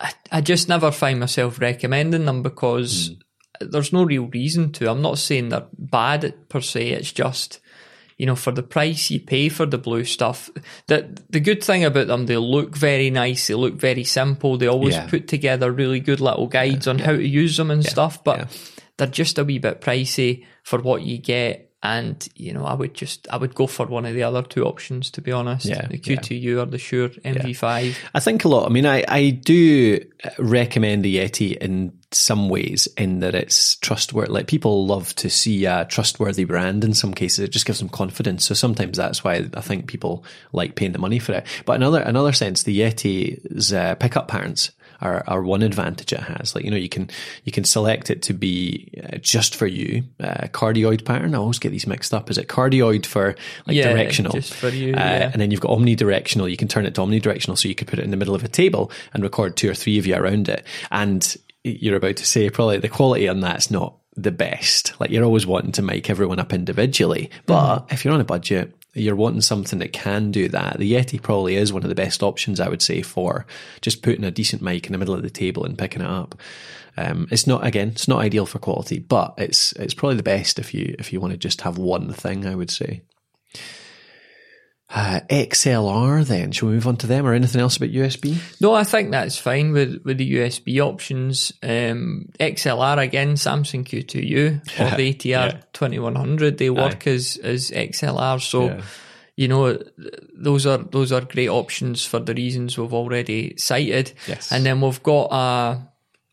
I, 0.00 0.12
I 0.33 0.40
just 0.40 0.69
never 0.69 0.90
find 0.90 1.21
myself 1.21 1.61
recommending 1.61 2.25
them 2.25 2.43
because 2.43 3.11
mm. 3.11 3.21
there's 3.61 3.93
no 3.93 4.05
real 4.05 4.26
reason 4.26 4.73
to. 4.73 4.90
I'm 4.90 5.02
not 5.02 5.19
saying 5.19 5.49
they're 5.49 5.67
bad 5.73 6.49
per 6.49 6.61
se. 6.61 6.90
It's 6.90 7.12
just, 7.12 7.61
you 8.17 8.26
know, 8.26 8.37
for 8.37 8.52
the 8.52 8.62
price 8.62 9.11
you 9.11 9.21
pay 9.21 9.49
for 9.49 9.67
the 9.67 9.78
blue 9.78 10.05
stuff. 10.05 10.50
The 10.87 11.17
the 11.31 11.40
good 11.40 11.62
thing 11.62 11.85
about 11.85 12.07
them, 12.07 12.26
they 12.26 12.37
look 12.37 12.76
very 12.76 13.11
nice. 13.11 13.47
They 13.47 13.55
look 13.55 13.75
very 13.75 14.05
simple. 14.05 14.57
They 14.57 14.67
always 14.67 14.95
yeah. 14.95 15.07
put 15.07 15.28
together 15.28 15.71
really 15.71 16.00
good 16.00 16.21
little 16.21 16.47
guides 16.47 16.87
yeah, 16.87 16.93
on 16.93 16.99
yeah. 16.99 17.07
how 17.07 17.12
to 17.12 17.26
use 17.26 17.57
them 17.57 17.71
and 17.71 17.85
stuff. 17.85 18.25
But 18.25 18.49
they're 18.97 19.07
just 19.07 19.38
a 19.38 19.45
wee 19.45 19.59
bit 19.59 19.81
pricey 19.81 20.47
for 20.64 20.81
what 20.81 21.02
you 21.02 21.19
get. 21.19 21.68
And 21.83 22.29
you 22.35 22.53
know, 22.53 22.65
I 22.65 22.75
would 22.75 22.95
just 22.95 23.29
I 23.31 23.37
would 23.37 23.55
go 23.55 23.69
for 23.69 23.87
one 23.87 24.05
of 24.05 24.15
the 24.15 24.25
other 24.25 24.43
two 24.43 24.65
options 24.65 25.11
to 25.13 25.21
be 25.21 25.31
honest. 25.31 25.67
Yeah, 25.67 25.87
the 25.87 25.99
Q2U 25.99 26.43
yeah. 26.43 26.61
or 26.61 26.67
the 26.67 26.79
Shure 26.79 27.09
MV5. 27.09 27.87
Yeah. 27.87 27.95
I 28.15 28.21
think 28.21 28.45
a 28.45 28.49
lot. 28.49 28.67
I 28.67 28.73
mean, 28.73 28.85
I 28.85 29.05
I 29.07 29.31
do 29.31 30.05
recommend 30.39 31.05
the 31.05 31.19
Yeti 31.19 31.57
in 31.57 31.93
some 32.11 32.49
ways 32.49 32.89
in 32.97 33.21
that 33.21 33.37
it's 33.37 33.77
trustworthy. 33.77 34.33
Like 34.33 34.49
people 34.49 34.87
love 34.87 35.15
to 35.17 35.31
see 35.31 35.67
a 35.67 35.85
trustworthy 35.85 36.45
brand 36.45 36.83
in 36.83 36.95
some 36.95 37.15
cases. 37.15 37.41
It 37.41 37.53
just 37.53 37.67
gives 37.67 37.79
them 37.79 37.89
confidence. 37.89 38.45
So 38.47 38.55
sometimes 38.55 38.97
that's 38.97 39.23
why 39.23 39.49
I 39.55 39.61
think 39.61 39.87
people 39.87 40.25
like 40.53 40.75
paying 40.75 40.93
the 40.93 40.99
money 40.99 41.21
for 41.21 41.33
it. 41.33 41.47
But 41.65 41.75
in 41.75 41.83
another 41.83 42.01
another 42.01 42.33
sense, 42.33 42.65
the 42.65 42.81
Yeti's 42.81 43.73
uh, 43.73 43.95
pickup 43.97 44.27
patterns 44.27 44.73
are, 45.00 45.25
are 45.26 45.43
one 45.43 45.62
advantage 45.62 46.12
it 46.12 46.21
has. 46.21 46.55
Like, 46.55 46.64
you 46.64 46.71
know, 46.71 46.76
you 46.76 46.88
can, 46.88 47.11
you 47.45 47.52
can 47.52 47.64
select 47.64 48.11
it 48.11 48.23
to 48.23 48.35
be 48.35 48.90
uh, 49.02 49.19
just 49.19 49.55
for 49.55 49.67
you, 49.67 50.05
uh, 50.21 50.49
cardioid 50.49 51.05
pattern. 51.05 51.35
I 51.35 51.38
always 51.38 51.59
get 51.59 51.71
these 51.71 51.87
mixed 51.87 52.12
up. 52.14 52.31
Is 52.31 52.38
it 52.38 52.49
cardioid 52.49 53.07
for 53.07 53.35
like 53.67 53.76
yeah, 53.76 53.93
directional? 53.93 54.33
Just 54.33 54.55
for 54.55 54.69
you. 54.69 54.95
Uh, 54.95 54.99
yeah. 54.99 55.31
And 55.33 55.40
then 55.40 55.50
you've 55.50 55.61
got 55.61 55.71
omnidirectional. 55.71 56.50
You 56.50 56.57
can 56.57 56.69
turn 56.69 56.87
it 56.87 56.95
to 56.97 57.00
omnidirectional. 57.02 57.59
So 57.59 57.69
you 57.69 57.75
could 57.75 57.88
put 57.88 57.99
it 57.99 58.05
in 58.05 58.11
the 58.11 58.17
middle 58.17 58.35
of 58.35 58.45
a 58.45 58.49
table 58.49 58.90
and 59.12 59.23
record 59.23 59.57
two 59.57 59.71
or 59.71 59.75
three 59.75 59.99
of 59.99 60.07
you 60.07 60.17
around 60.17 60.49
it. 60.49 60.64
And 60.90 61.37
you're 61.64 61.97
about 61.97 62.17
to 62.17 62.26
say 62.26 62.50
probably 62.50 62.78
the 62.78 62.88
quality 62.88 63.28
on 63.28 63.40
that's 63.40 63.71
not 63.71 63.95
the 64.17 64.33
best. 64.33 64.99
Like 65.00 65.11
you're 65.11 65.25
always 65.25 65.47
wanting 65.47 65.73
to 65.73 65.83
make 65.83 66.11
everyone 66.11 66.38
up 66.38 66.52
individually. 66.52 67.31
But 67.47 67.78
mm-hmm. 67.78 67.95
if 67.95 68.05
you're 68.05 68.14
on 68.14 68.21
a 68.21 68.25
budget, 68.25 68.75
you're 69.00 69.17
wanting 69.17 69.40
something 69.40 69.78
that 69.78 69.93
can 69.93 70.31
do 70.31 70.49
that. 70.49 70.78
The 70.78 70.93
Yeti 70.93 71.21
probably 71.21 71.57
is 71.57 71.73
one 71.73 71.83
of 71.83 71.88
the 71.88 71.95
best 71.95 72.23
options, 72.23 72.61
I 72.61 72.69
would 72.69 72.83
say, 72.83 73.02
for 73.02 73.47
just 73.81 74.02
putting 74.02 74.25
a 74.25 74.31
decent 74.31 74.62
mic 74.62 74.87
in 74.87 74.93
the 74.93 74.99
middle 74.99 75.14
of 75.14 75.23
the 75.23 75.31
table 75.31 75.64
and 75.64 75.78
picking 75.78 76.02
it 76.02 76.09
up. 76.09 76.35
Um, 76.97 77.28
it's 77.31 77.47
not 77.47 77.64
again, 77.64 77.88
it's 77.88 78.09
not 78.09 78.21
ideal 78.21 78.47
for 78.47 78.59
quality, 78.59 78.99
but 78.99 79.35
it's 79.38 79.73
it's 79.73 79.95
probably 79.95 80.17
the 80.17 80.23
best 80.23 80.59
if 80.59 80.75
you 80.75 80.97
if 80.99 81.12
you 81.12 81.21
want 81.21 81.33
to 81.33 81.38
just 81.38 81.61
have 81.61 81.78
one 81.78 82.12
thing. 82.12 82.47
I 82.47 82.55
would 82.55 82.71
say. 82.71 83.02
Uh, 84.90 85.21
XLR 85.28 86.26
then, 86.26 86.50
shall 86.50 86.68
we 86.68 86.75
move 86.75 86.87
on 86.87 86.97
to 86.97 87.07
them 87.07 87.26
or 87.26 87.35
anything 87.35 87.61
else 87.61 87.76
about 87.76 87.90
USB? 87.90 88.38
No, 88.59 88.73
I 88.73 88.85
think 88.85 89.11
that's 89.11 89.37
fine 89.37 89.73
with, 89.73 90.00
with 90.02 90.16
the 90.16 90.35
USB 90.37 90.80
options. 90.80 91.52
Um, 91.62 92.30
XLR 92.40 92.97
again, 92.97 93.37
Samson 93.37 93.85
Q2U 93.85 94.80
or 94.80 94.97
the 94.97 95.12
ATR 95.12 95.25
yeah. 95.25 95.61
2100, 95.75 96.57
they 96.57 96.71
work 96.71 97.07
Aye. 97.07 97.11
as, 97.11 97.37
as 97.37 97.71
XLR. 97.71 98.40
So, 98.40 98.64
yeah. 98.64 98.83
you 99.37 99.47
know, 99.47 99.78
those 100.33 100.64
are, 100.64 100.78
those 100.78 101.12
are 101.12 101.21
great 101.21 101.50
options 101.50 102.07
for 102.07 102.21
the 102.21 102.33
reasons 102.33 102.78
we've 102.78 102.95
already 102.95 103.59
cited. 103.59 104.14
Yes. 104.26 104.50
And 104.50 104.64
then 104.64 104.80
we've 104.80 105.02
got 105.02 105.28
a, 105.30 105.87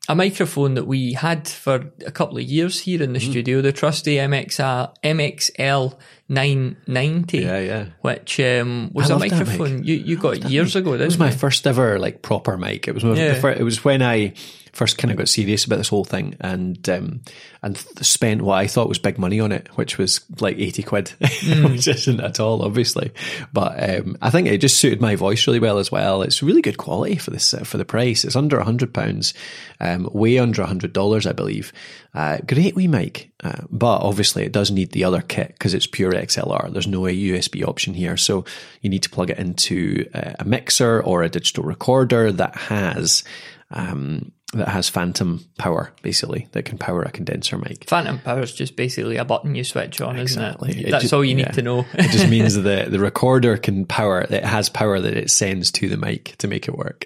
a 0.07 0.15
microphone 0.15 0.75
that 0.75 0.85
we 0.85 1.11
had 1.11 1.49
for 1.49 1.91
a 2.05 2.11
couple 2.11 2.37
of 2.37 2.43
years 2.43 2.79
here 2.79 3.03
in 3.03 3.11
the 3.11 3.19
mm. 3.19 3.29
studio, 3.31 3.59
the 3.59 3.73
trusty 3.73 4.15
MXL, 4.15 4.95
MXL 5.03 5.97
990. 6.27 7.37
Yeah, 7.37 7.59
yeah. 7.59 7.85
Which 8.01 8.39
um, 8.39 8.89
was 8.93 9.09
a 9.09 9.19
microphone 9.19 9.83
you, 9.83 9.95
you 9.95 10.17
got 10.17 10.49
years 10.49 10.73
mic. 10.73 10.83
ago, 10.83 10.93
It 10.93 11.05
was 11.05 11.19
my 11.19 11.31
first 11.31 11.67
ever 11.67 11.99
like 11.99 12.21
proper 12.21 12.57
mic. 12.57 12.87
It 12.87 12.93
was 12.93 13.03
my, 13.03 13.13
yeah. 13.13 13.35
first, 13.35 13.59
it 13.59 13.63
was 13.63 13.83
when 13.83 14.01
I 14.01 14.33
first 14.75 14.97
kind 14.97 15.09
of 15.09 15.17
got 15.17 15.29
serious 15.29 15.63
about 15.63 15.77
this 15.77 15.87
whole 15.87 16.03
thing 16.03 16.35
and 16.41 16.89
um, 16.89 17.21
and 17.63 17.77
spent 18.01 18.41
what 18.41 18.57
I 18.57 18.67
thought 18.67 18.89
was 18.89 18.99
big 18.99 19.17
money 19.17 19.39
on 19.39 19.51
it, 19.51 19.67
which 19.77 19.97
was 19.97 20.21
like 20.39 20.57
eighty 20.57 20.83
quid, 20.83 21.13
mm. 21.21 21.71
which 21.71 21.87
isn't 21.87 22.19
at 22.19 22.39
all, 22.39 22.63
obviously. 22.63 23.11
But 23.53 23.89
um, 23.89 24.17
I 24.21 24.29
think 24.29 24.47
it 24.47 24.57
just 24.59 24.77
suited 24.77 25.01
my 25.01 25.15
voice 25.15 25.47
really 25.47 25.59
well 25.59 25.77
as 25.77 25.91
well. 25.91 26.21
It's 26.21 26.43
really 26.43 26.61
good 26.61 26.77
quality 26.77 27.15
for 27.15 27.31
this 27.31 27.53
uh, 27.53 27.63
for 27.63 27.77
the 27.77 27.85
price. 27.85 28.25
It's 28.25 28.35
under 28.35 28.57
a 28.57 28.65
hundred 28.65 28.93
pounds, 28.93 29.33
um, 29.79 30.09
way 30.11 30.37
under 30.37 30.61
a 30.61 30.67
hundred 30.67 30.91
dollars, 30.91 31.25
I 31.25 31.33
believe. 31.33 31.71
Uh, 32.13 32.37
great 32.45 32.75
wee 32.75 32.87
mic, 32.87 33.31
uh, 33.45 33.61
but 33.69 34.01
obviously 34.01 34.43
it 34.43 34.51
does 34.51 34.71
need 34.71 34.91
the 34.91 35.03
other 35.03 35.21
kit 35.21 35.49
because 35.49 35.75
it's 35.75 35.85
pure 35.85 36.13
XLR. 36.13 36.71
There's 36.73 36.87
no 36.87 37.01
USB 37.01 37.67
option 37.67 37.93
here, 37.93 38.17
so 38.17 38.43
you 38.81 38.89
need 38.89 39.03
to 39.03 39.09
plug 39.09 39.29
it 39.29 39.37
into 39.37 40.09
uh, 40.15 40.33
a 40.39 40.45
mixer 40.45 41.01
or 41.03 41.21
a 41.21 41.29
digital 41.29 41.63
recorder 41.63 42.31
that 42.31 42.55
has 42.55 43.23
um, 43.69 44.31
that 44.53 44.69
has 44.69 44.89
phantom 44.89 45.45
power, 45.59 45.91
basically, 46.01 46.47
that 46.53 46.63
can 46.63 46.79
power 46.79 47.03
a 47.03 47.11
condenser 47.11 47.57
mic. 47.57 47.87
Phantom 47.87 48.17
power 48.17 48.39
is 48.39 48.53
just 48.53 48.75
basically 48.75 49.17
a 49.17 49.25
button 49.25 49.53
you 49.53 49.63
switch 49.63 50.01
on, 50.01 50.17
exactly. 50.17 50.71
isn't 50.71 50.87
it? 50.87 50.91
That's 50.91 51.13
all 51.13 51.23
you 51.23 51.35
need 51.35 51.47
yeah. 51.47 51.51
to 51.51 51.61
know. 51.61 51.85
it 51.93 52.11
just 52.11 52.29
means 52.29 52.55
that 52.63 52.89
the 52.89 52.99
recorder 52.99 53.57
can 53.57 53.85
power, 53.85 54.21
it 54.21 54.43
has 54.43 54.69
power 54.69 54.99
that 54.99 55.15
it 55.15 55.29
sends 55.29 55.71
to 55.73 55.89
the 55.89 55.97
mic 55.97 56.35
to 56.37 56.47
make 56.47 56.67
it 56.67 56.75
work. 56.75 57.05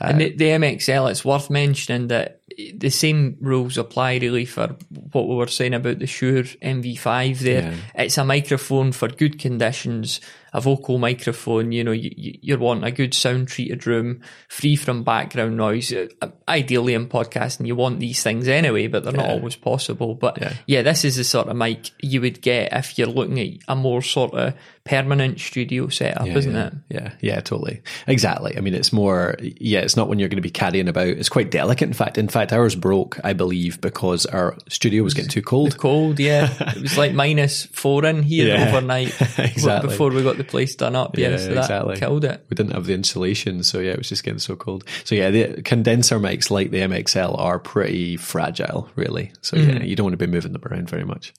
Uh, 0.00 0.08
and 0.08 0.20
the, 0.20 0.34
the 0.34 0.44
MXL, 0.46 1.10
it's 1.10 1.24
worth 1.24 1.48
mentioning 1.48 2.08
that 2.08 2.39
the 2.74 2.90
same 2.90 3.36
rules 3.40 3.78
apply 3.78 4.16
really 4.16 4.44
for 4.44 4.76
what 5.12 5.28
we 5.28 5.34
were 5.34 5.46
saying 5.46 5.74
about 5.74 5.98
the 5.98 6.06
Shure 6.06 6.42
MV5 6.42 7.38
there. 7.40 7.62
Yeah. 7.62 8.04
It's 8.04 8.18
a 8.18 8.24
microphone 8.24 8.92
for 8.92 9.08
good 9.08 9.38
conditions 9.38 10.20
a 10.52 10.60
vocal 10.60 10.98
microphone, 10.98 11.72
you 11.72 11.84
know, 11.84 11.92
you, 11.92 12.10
you're 12.16 12.58
wanting 12.58 12.84
a 12.84 12.90
good 12.90 13.14
sound 13.14 13.48
treated 13.48 13.86
room, 13.86 14.20
free 14.48 14.76
from 14.76 15.04
background 15.04 15.56
noise. 15.56 15.92
Uh, 15.92 16.08
ideally 16.48 16.94
in 16.94 17.08
podcasting, 17.08 17.66
you 17.66 17.76
want 17.76 18.00
these 18.00 18.22
things 18.22 18.48
anyway, 18.48 18.86
but 18.88 19.04
they're 19.04 19.14
yeah. 19.14 19.22
not 19.22 19.30
always 19.30 19.56
possible. 19.56 20.14
But 20.14 20.40
yeah. 20.40 20.54
yeah, 20.66 20.82
this 20.82 21.04
is 21.04 21.16
the 21.16 21.24
sort 21.24 21.48
of 21.48 21.56
mic 21.56 21.90
you 22.00 22.20
would 22.20 22.42
get 22.42 22.72
if 22.72 22.98
you're 22.98 23.06
looking 23.06 23.38
at 23.38 23.58
a 23.68 23.76
more 23.76 24.02
sort 24.02 24.34
of 24.34 24.54
permanent 24.84 25.38
studio 25.38 25.88
setup, 25.88 26.26
yeah, 26.26 26.38
isn't 26.38 26.54
yeah. 26.54 26.66
it? 26.66 26.72
Yeah, 26.88 27.12
yeah, 27.20 27.40
totally. 27.40 27.82
Exactly. 28.08 28.56
I 28.56 28.60
mean, 28.60 28.74
it's 28.74 28.92
more, 28.92 29.36
yeah, 29.40 29.80
it's 29.80 29.96
not 29.96 30.08
when 30.08 30.18
you're 30.18 30.28
going 30.28 30.36
to 30.36 30.42
be 30.42 30.50
carrying 30.50 30.88
about. 30.88 31.06
It's 31.06 31.28
quite 31.28 31.50
delicate, 31.50 31.88
in 31.88 31.94
fact. 31.94 32.18
In 32.18 32.28
fact, 32.28 32.49
ours 32.52 32.74
broke, 32.74 33.18
I 33.24 33.32
believe, 33.32 33.80
because 33.80 34.26
our 34.26 34.56
studio 34.68 35.02
was 35.02 35.14
getting 35.14 35.30
too 35.30 35.42
cold. 35.42 35.72
The 35.72 35.78
cold, 35.78 36.18
yeah. 36.18 36.48
it 36.76 36.82
was 36.82 36.98
like 36.98 37.12
minus 37.12 37.66
four 37.66 38.04
in 38.04 38.22
here 38.22 38.48
yeah, 38.48 38.68
overnight 38.68 39.08
exactly. 39.38 39.90
before 39.90 40.10
we 40.10 40.22
got 40.22 40.36
the 40.36 40.44
place 40.44 40.74
done 40.74 40.96
up. 40.96 41.16
Yeah, 41.16 41.30
yeah 41.30 41.36
so 41.36 41.54
that 41.54 41.58
exactly. 41.58 41.96
killed 41.96 42.24
it. 42.24 42.44
We 42.48 42.54
didn't 42.54 42.72
have 42.72 42.86
the 42.86 42.94
insulation, 42.94 43.62
so 43.62 43.80
yeah, 43.80 43.92
it 43.92 43.98
was 43.98 44.08
just 44.08 44.24
getting 44.24 44.38
so 44.38 44.56
cold. 44.56 44.84
So 45.04 45.14
yeah, 45.14 45.30
the 45.30 45.62
condenser 45.62 46.18
mics 46.18 46.50
like 46.50 46.70
the 46.70 46.80
MXL 46.80 47.38
are 47.38 47.58
pretty 47.58 48.16
fragile, 48.16 48.88
really. 48.96 49.32
So 49.42 49.56
mm. 49.56 49.66
yeah, 49.66 49.82
you 49.82 49.96
don't 49.96 50.04
want 50.04 50.14
to 50.14 50.26
be 50.26 50.30
moving 50.30 50.52
them 50.52 50.62
around 50.64 50.88
very 50.88 51.04
much. 51.04 51.32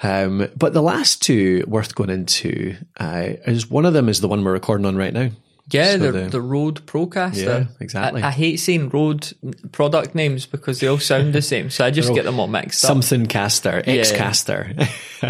Um, 0.00 0.48
but 0.56 0.72
the 0.74 0.82
last 0.82 1.22
two 1.22 1.64
worth 1.66 1.94
going 1.94 2.10
into 2.10 2.76
uh, 3.00 3.30
is 3.46 3.68
one 3.68 3.84
of 3.84 3.94
them 3.94 4.08
is 4.08 4.20
the 4.20 4.28
one 4.28 4.44
we're 4.44 4.52
recording 4.52 4.86
on 4.86 4.96
right 4.96 5.12
now. 5.12 5.30
Yeah, 5.70 5.98
so 5.98 6.12
the, 6.12 6.28
the, 6.28 6.40
Rode 6.40 6.86
Procaster. 6.86 7.44
Yeah, 7.44 7.66
exactly. 7.78 8.22
I, 8.22 8.28
I, 8.28 8.30
hate 8.30 8.56
saying 8.56 8.88
Rode 8.88 9.32
product 9.72 10.14
names 10.14 10.46
because 10.46 10.80
they 10.80 10.86
all 10.86 10.98
sound 10.98 11.34
the 11.34 11.42
same, 11.42 11.68
so 11.68 11.84
I 11.84 11.90
just 11.90 12.14
get 12.14 12.24
them 12.24 12.40
all 12.40 12.46
mixed 12.46 12.82
up. 12.84 12.88
Something 12.88 13.26
caster, 13.26 13.82
X 13.84 14.10
caster. 14.10 14.72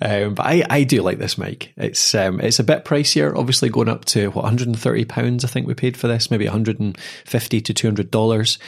um, 0.00 0.34
but 0.34 0.46
I, 0.46 0.64
I 0.70 0.84
do 0.84 1.02
like 1.02 1.18
this 1.18 1.36
mic. 1.36 1.72
It's 1.76 2.14
um, 2.14 2.40
it's 2.40 2.60
a 2.60 2.64
bit 2.64 2.84
pricier, 2.84 3.34
obviously 3.34 3.70
going 3.70 3.88
up 3.88 4.04
to 4.06 4.28
what 4.28 4.44
130 4.44 5.04
pounds. 5.06 5.44
I 5.44 5.48
think 5.48 5.66
we 5.66 5.74
paid 5.74 5.96
for 5.96 6.06
this, 6.06 6.30
maybe 6.30 6.44
150 6.44 7.60
to 7.60 7.74
200 7.74 8.10
dollars. 8.10 8.58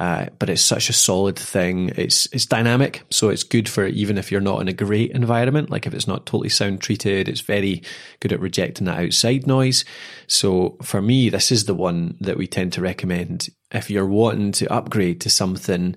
Uh, 0.00 0.26
but 0.38 0.48
it's 0.48 0.62
such 0.62 0.88
a 0.88 0.92
solid 0.92 1.38
thing. 1.38 1.90
It's 1.96 2.26
it's 2.32 2.46
dynamic, 2.46 3.02
so 3.10 3.28
it's 3.28 3.44
good 3.44 3.68
for 3.68 3.86
even 3.86 4.16
if 4.16 4.32
you're 4.32 4.40
not 4.40 4.60
in 4.60 4.68
a 4.68 4.72
great 4.72 5.10
environment. 5.10 5.70
Like 5.70 5.86
if 5.86 5.92
it's 5.92 6.08
not 6.08 6.24
totally 6.24 6.48
sound 6.48 6.80
treated, 6.80 7.28
it's 7.28 7.42
very 7.42 7.82
good 8.20 8.32
at 8.32 8.40
rejecting 8.40 8.86
that 8.86 8.98
outside 8.98 9.46
noise. 9.46 9.84
So 10.32 10.78
for 10.82 11.02
me, 11.02 11.28
this 11.28 11.52
is 11.52 11.66
the 11.66 11.74
one 11.74 12.16
that 12.20 12.38
we 12.38 12.46
tend 12.46 12.72
to 12.74 12.80
recommend 12.80 13.48
if 13.70 13.90
you're 13.90 14.06
wanting 14.06 14.52
to 14.52 14.72
upgrade 14.72 15.20
to 15.22 15.30
something 15.30 15.96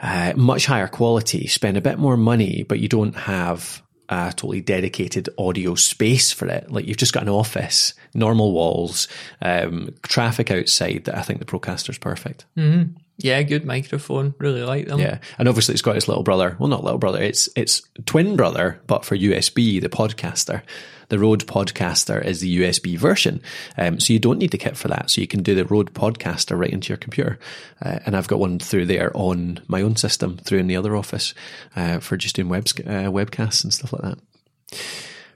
uh, 0.00 0.32
much 0.36 0.66
higher 0.66 0.88
quality, 0.88 1.46
spend 1.46 1.76
a 1.76 1.80
bit 1.80 1.98
more 1.98 2.16
money, 2.16 2.64
but 2.68 2.80
you 2.80 2.88
don't 2.88 3.14
have 3.14 3.80
a 4.08 4.32
totally 4.36 4.60
dedicated 4.60 5.28
audio 5.38 5.76
space 5.76 6.32
for 6.32 6.46
it. 6.48 6.70
Like 6.70 6.86
you've 6.86 6.96
just 6.96 7.12
got 7.12 7.22
an 7.22 7.28
office, 7.28 7.94
normal 8.12 8.52
walls, 8.52 9.06
um, 9.40 9.94
traffic 10.02 10.50
outside. 10.50 11.04
That 11.04 11.16
I 11.16 11.22
think 11.22 11.38
the 11.38 11.46
Procaster's 11.46 11.98
perfect. 11.98 12.44
Yeah, 13.16 13.42
good 13.42 13.64
microphone. 13.64 14.34
Really 14.38 14.62
like 14.62 14.86
them. 14.86 14.98
Yeah, 14.98 15.18
and 15.38 15.48
obviously 15.48 15.74
it's 15.74 15.82
got 15.82 15.96
its 15.96 16.08
little 16.08 16.24
brother. 16.24 16.56
Well, 16.58 16.68
not 16.68 16.82
little 16.82 16.98
brother. 16.98 17.22
It's 17.22 17.48
it's 17.54 17.82
twin 18.06 18.36
brother, 18.36 18.80
but 18.86 19.04
for 19.04 19.16
USB, 19.16 19.80
the 19.80 19.88
Podcaster. 19.88 20.62
The 21.10 21.18
Rode 21.18 21.46
Podcaster 21.46 22.24
is 22.24 22.40
the 22.40 22.60
USB 22.60 22.96
version, 22.96 23.42
um, 23.76 24.00
so 24.00 24.12
you 24.12 24.18
don't 24.18 24.38
need 24.38 24.52
the 24.52 24.58
kit 24.58 24.76
for 24.76 24.88
that. 24.88 25.10
So 25.10 25.20
you 25.20 25.26
can 25.26 25.42
do 25.42 25.54
the 25.54 25.66
Rode 25.66 25.92
Podcaster 25.92 26.58
right 26.58 26.70
into 26.70 26.88
your 26.88 26.96
computer. 26.96 27.38
Uh, 27.84 27.98
and 28.06 28.16
I've 28.16 28.26
got 28.26 28.38
one 28.38 28.58
through 28.58 28.86
there 28.86 29.12
on 29.14 29.60
my 29.68 29.82
own 29.82 29.96
system 29.96 30.38
through 30.38 30.60
in 30.60 30.66
the 30.66 30.76
other 30.76 30.96
office 30.96 31.34
uh, 31.76 32.00
for 32.00 32.16
just 32.16 32.36
doing 32.36 32.48
web 32.48 32.64
uh, 32.64 33.12
webcasts 33.12 33.62
and 33.62 33.72
stuff 33.72 33.92
like 33.92 34.02
that. 34.02 34.18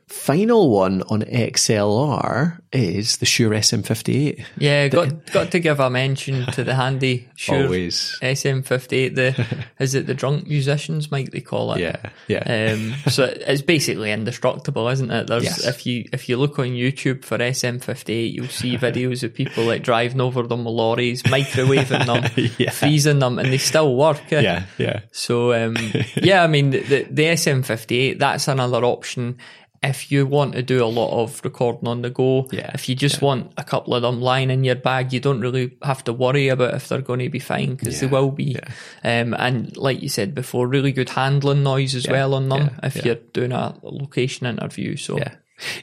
Final 0.09 0.71
one 0.71 1.03
on 1.03 1.21
XLR 1.23 2.61
is 2.73 3.18
the 3.18 3.27
Shure 3.27 3.51
SM58. 3.51 4.42
Yeah, 4.59 4.88
got 4.88 5.31
got 5.33 5.51
to 5.53 5.61
give 5.61 5.81
a 5.81 5.90
mention 5.90 6.47
to 6.53 6.64
the 6.64 6.75
handy 6.75 7.29
Shure 7.37 7.64
Always. 7.64 8.18
SM58. 8.23 9.14
The 9.14 9.64
is 9.79 9.94
it 9.94 10.07
the 10.07 10.14
drunk 10.14 10.47
musicians 10.47 11.11
mic 11.11 11.31
they 11.31 11.40
call 11.40 11.73
it? 11.75 11.81
Yeah, 11.81 11.97
yeah. 12.27 12.73
Um, 12.73 12.94
so 13.11 13.25
it's 13.25 13.61
basically 13.62 14.11
indestructible, 14.11 14.88
isn't 14.88 15.11
it? 15.11 15.27
There's 15.27 15.44
Yes. 15.44 15.66
if 15.66 15.85
you 15.87 16.07
if 16.12 16.29
you 16.29 16.37
look 16.38 16.59
on 16.59 16.68
YouTube 16.68 17.25
for 17.25 17.37
SM58, 17.38 18.33
you'll 18.33 18.49
see 18.49 18.77
videos 18.79 19.23
of 19.23 19.35
people 19.35 19.64
like 19.64 19.83
driving 19.83 20.21
over 20.23 20.42
them 20.42 20.64
with 20.64 20.75
lorries, 20.75 21.23
microwaving 21.25 22.07
them, 22.07 22.51
Yeah. 22.59 22.71
freezing 22.71 23.18
them, 23.18 23.38
and 23.38 23.53
they 23.53 23.59
still 23.59 23.94
work. 23.94 24.33
eh? 24.33 24.40
yeah, 24.40 24.64
yeah. 24.79 25.01
So 25.12 25.53
um, 25.53 25.77
yeah, 26.16 26.42
I 26.42 26.47
mean 26.47 26.71
the, 26.71 26.81
the, 26.81 27.03
the 27.11 27.23
SM58 27.25 28.18
that's 28.18 28.49
another 28.49 28.85
option 28.85 29.37
if 29.83 30.11
you 30.11 30.27
want 30.27 30.55
to 30.55 30.62
do 30.62 30.85
a 30.85 30.87
lot 30.87 31.23
of 31.23 31.41
recording 31.45 31.88
on 31.88 32.03
the 32.03 32.11
go. 32.11 32.49
Yeah, 32.51 32.71
If 32.75 32.88
you 32.88 32.95
just 32.95 33.23
want 33.23 33.53
a 33.57 33.64
couple 33.64 33.95
of 33.95 34.03
them 34.03 34.21
lying 34.21 34.51
in 34.51 34.64
your 34.64 34.75
bag, 34.75 35.12
you 35.12 35.21
don't 35.21 35.41
really 35.41 35.77
have 35.83 36.03
to 36.05 36.12
worry 36.12 36.49
about 36.49 36.75
if 36.75 36.88
they're 36.88 37.01
going 37.01 37.21
to 37.21 37.29
be 37.29 37.38
fine 37.38 37.75
because 37.77 38.01
they 38.01 38.07
will 38.07 38.31
be. 38.31 38.57
Um, 39.05 39.35
and 39.35 39.77
like 39.77 40.03
you 40.03 40.09
said 40.09 40.35
before, 40.35 40.67
really 40.67 40.93
good 40.93 41.11
handling 41.11 41.62
noise 41.62 41.95
as 41.95 42.09
well 42.09 42.35
on 42.35 42.49
them 42.49 42.71
yeah, 42.73 42.87
if 42.87 42.97
yeah. 42.97 43.03
you're 43.05 43.14
doing 43.33 43.53
a 43.53 43.75
location 43.83 44.47
interview. 44.47 44.97
So 44.97 45.19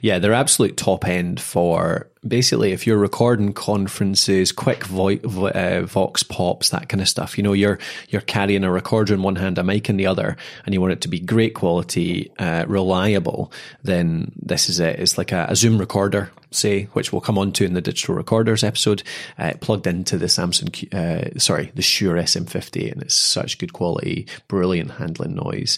Yeah. 0.01 0.19
They're 0.19 0.33
absolute 0.33 0.77
top 0.77 1.05
end 1.07 1.39
for 1.39 2.07
basically 2.27 2.71
if 2.71 2.87
you're 2.87 2.97
recording 2.97 3.53
conferences, 3.53 4.51
quick 4.51 4.85
vo- 4.85 5.17
vo- 5.17 5.47
uh, 5.49 5.85
vox 5.85 6.23
pops, 6.23 6.69
that 6.69 6.89
kind 6.89 7.01
of 7.01 7.07
stuff. 7.07 7.37
You 7.37 7.43
know, 7.43 7.53
you're 7.53 7.79
you're 8.09 8.21
carrying 8.21 8.63
a 8.63 8.71
recorder 8.71 9.13
in 9.13 9.21
one 9.21 9.35
hand, 9.35 9.57
a 9.57 9.63
mic 9.63 9.89
in 9.89 9.97
the 9.97 10.07
other, 10.07 10.37
and 10.65 10.73
you 10.73 10.81
want 10.81 10.93
it 10.93 11.01
to 11.01 11.07
be 11.07 11.19
great 11.19 11.53
quality, 11.53 12.31
uh, 12.39 12.65
reliable. 12.67 13.51
Then 13.83 14.31
this 14.41 14.69
is 14.69 14.79
it. 14.79 14.99
It's 14.99 15.17
like 15.17 15.31
a, 15.31 15.47
a 15.49 15.55
Zoom 15.55 15.77
recorder, 15.77 16.31
say, 16.51 16.83
which 16.93 17.11
we'll 17.11 17.21
come 17.21 17.37
on 17.37 17.51
to 17.53 17.65
in 17.65 17.73
the 17.73 17.81
digital 17.81 18.15
recorders 18.15 18.63
episode, 18.63 19.03
uh, 19.37 19.53
plugged 19.61 19.87
into 19.87 20.17
the 20.17 20.29
Samson, 20.29 20.69
uh, 20.93 21.37
sorry, 21.37 21.71
the 21.75 21.81
Shure 21.81 22.15
SM50, 22.15 22.91
and 22.91 23.01
it's 23.03 23.15
such 23.15 23.57
good 23.57 23.73
quality, 23.73 24.27
brilliant 24.47 24.91
handling 24.91 25.35
noise 25.35 25.77